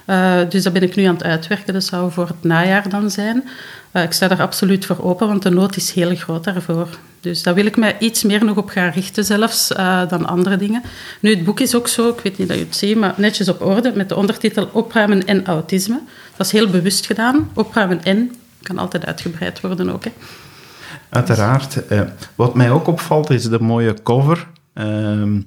Uh, 0.08 0.40
dus 0.48 0.62
dat 0.62 0.72
ben 0.72 0.82
ik 0.82 0.96
nu 0.96 1.04
aan 1.04 1.14
het 1.14 1.24
uitwerken. 1.24 1.72
Dat 1.72 1.84
zou 1.84 2.12
voor 2.12 2.26
het 2.26 2.42
najaar 2.42 2.88
dan 2.88 3.10
zijn. 3.10 3.48
Uh, 3.92 4.02
ik 4.02 4.12
sta 4.12 4.28
daar 4.28 4.40
absoluut 4.40 4.86
voor 4.86 5.02
open, 5.02 5.28
want 5.28 5.42
de 5.42 5.50
nood 5.50 5.76
is 5.76 5.90
heel 5.90 6.14
groot 6.14 6.44
daarvoor. 6.44 6.88
Dus 7.20 7.42
daar 7.42 7.54
wil 7.54 7.66
ik 7.66 7.76
mij 7.76 7.96
iets 7.98 8.22
meer 8.22 8.44
nog 8.44 8.56
op 8.56 8.68
gaan 8.68 8.90
richten 8.90 9.24
zelfs 9.24 9.70
uh, 9.70 10.08
dan 10.08 10.26
andere 10.26 10.56
dingen. 10.56 10.82
Nu, 11.20 11.30
het 11.30 11.44
boek 11.44 11.60
is 11.60 11.74
ook 11.74 11.88
zo, 11.88 12.08
ik 12.08 12.20
weet 12.20 12.38
niet 12.38 12.48
dat 12.48 12.56
je 12.56 12.64
het 12.64 12.76
ziet, 12.76 12.96
maar 12.96 13.14
netjes 13.16 13.48
op 13.48 13.62
orde 13.62 13.92
met 13.94 14.08
de 14.08 14.16
ondertitel 14.16 14.68
Opruimen 14.72 15.26
en 15.26 15.46
autisme. 15.46 16.00
Dat 16.36 16.46
is 16.46 16.52
heel 16.52 16.68
bewust 16.68 17.06
gedaan. 17.06 17.50
Opruimen 17.54 18.04
en 18.04 18.34
kan 18.62 18.78
altijd 18.78 19.06
uitgebreid 19.06 19.60
worden 19.60 19.90
ook. 19.90 20.04
Hè. 20.04 20.12
Uiteraard. 21.08 21.82
wat 22.34 22.54
mij 22.54 22.70
ook 22.70 22.86
opvalt 22.86 23.30
is 23.30 23.44
de 23.44 23.60
mooie 23.60 23.94
cover. 24.02 24.46
Ehm, 24.74 25.40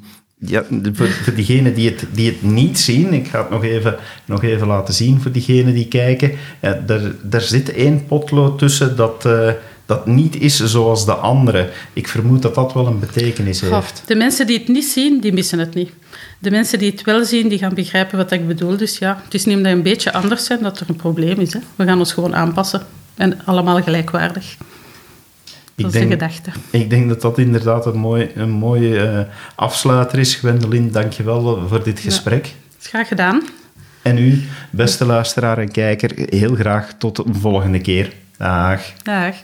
ja, 0.45 0.63
voor, 0.93 1.07
voor 1.07 1.33
diegenen 1.33 1.73
die 1.73 1.89
het, 1.89 2.05
die 2.11 2.31
het 2.31 2.41
niet 2.41 2.79
zien, 2.79 3.13
ik 3.13 3.27
ga 3.27 3.39
het 3.39 3.49
nog 3.49 3.63
even, 3.63 3.95
nog 4.25 4.43
even 4.43 4.67
laten 4.67 4.93
zien 4.93 5.21
voor 5.21 5.31
diegenen 5.31 5.73
die 5.73 5.87
kijken. 5.87 6.31
Ja, 6.61 6.83
er, 6.87 7.15
er 7.29 7.41
zit 7.41 7.73
één 7.73 8.05
potlood 8.05 8.59
tussen 8.59 8.95
dat, 8.95 9.23
uh, 9.25 9.49
dat 9.85 10.05
niet 10.05 10.35
is 10.35 10.63
zoals 10.63 11.05
de 11.05 11.13
andere. 11.13 11.69
Ik 11.93 12.07
vermoed 12.07 12.41
dat 12.41 12.55
dat 12.55 12.73
wel 12.73 12.87
een 12.87 12.99
betekenis 12.99 13.61
heeft. 13.61 14.03
de 14.05 14.15
mensen 14.15 14.47
die 14.47 14.57
het 14.57 14.67
niet 14.67 14.85
zien, 14.85 15.19
die 15.19 15.33
missen 15.33 15.59
het 15.59 15.73
niet. 15.73 15.91
De 16.39 16.51
mensen 16.51 16.79
die 16.79 16.91
het 16.91 17.03
wel 17.03 17.25
zien, 17.25 17.47
die 17.47 17.57
gaan 17.57 17.73
begrijpen 17.73 18.17
wat 18.17 18.31
ik 18.31 18.47
bedoel. 18.47 18.77
Dus 18.77 18.97
ja, 18.97 19.21
het 19.23 19.33
is 19.33 19.45
niet 19.45 19.57
omdat 19.57 19.71
een 19.71 19.83
beetje 19.83 20.13
anders 20.13 20.45
zijn 20.45 20.59
dat 20.61 20.79
er 20.79 20.85
een 20.89 20.95
probleem 20.95 21.39
is. 21.39 21.53
Hè. 21.53 21.59
We 21.75 21.85
gaan 21.85 21.99
ons 21.99 22.13
gewoon 22.13 22.35
aanpassen. 22.35 22.81
En 23.15 23.45
allemaal 23.45 23.81
gelijkwaardig 23.81 24.57
ik 25.85 25.91
denk, 25.91 26.21
Ik 26.69 26.89
denk 26.89 27.09
dat 27.09 27.21
dat 27.21 27.37
inderdaad 27.37 27.85
een, 27.85 27.97
mooi, 27.97 28.31
een 28.35 28.49
mooie 28.49 29.11
uh, 29.11 29.19
afsluiter 29.55 30.19
is. 30.19 30.35
Gwendoline, 30.35 30.89
dank 30.89 31.13
je 31.13 31.23
wel 31.23 31.67
voor 31.67 31.83
dit 31.83 31.99
gesprek. 31.99 32.45
Ja, 32.45 32.51
graag 32.79 33.07
gedaan. 33.07 33.41
En 34.01 34.17
u, 34.17 34.43
beste 34.69 35.05
luisteraar 35.05 35.57
en 35.57 35.71
kijker, 35.71 36.11
heel 36.15 36.55
graag 36.55 36.93
tot 36.97 37.25
een 37.25 37.35
volgende 37.35 37.79
keer. 37.79 38.13
Dag. 38.37 38.81
Dag. 39.03 39.35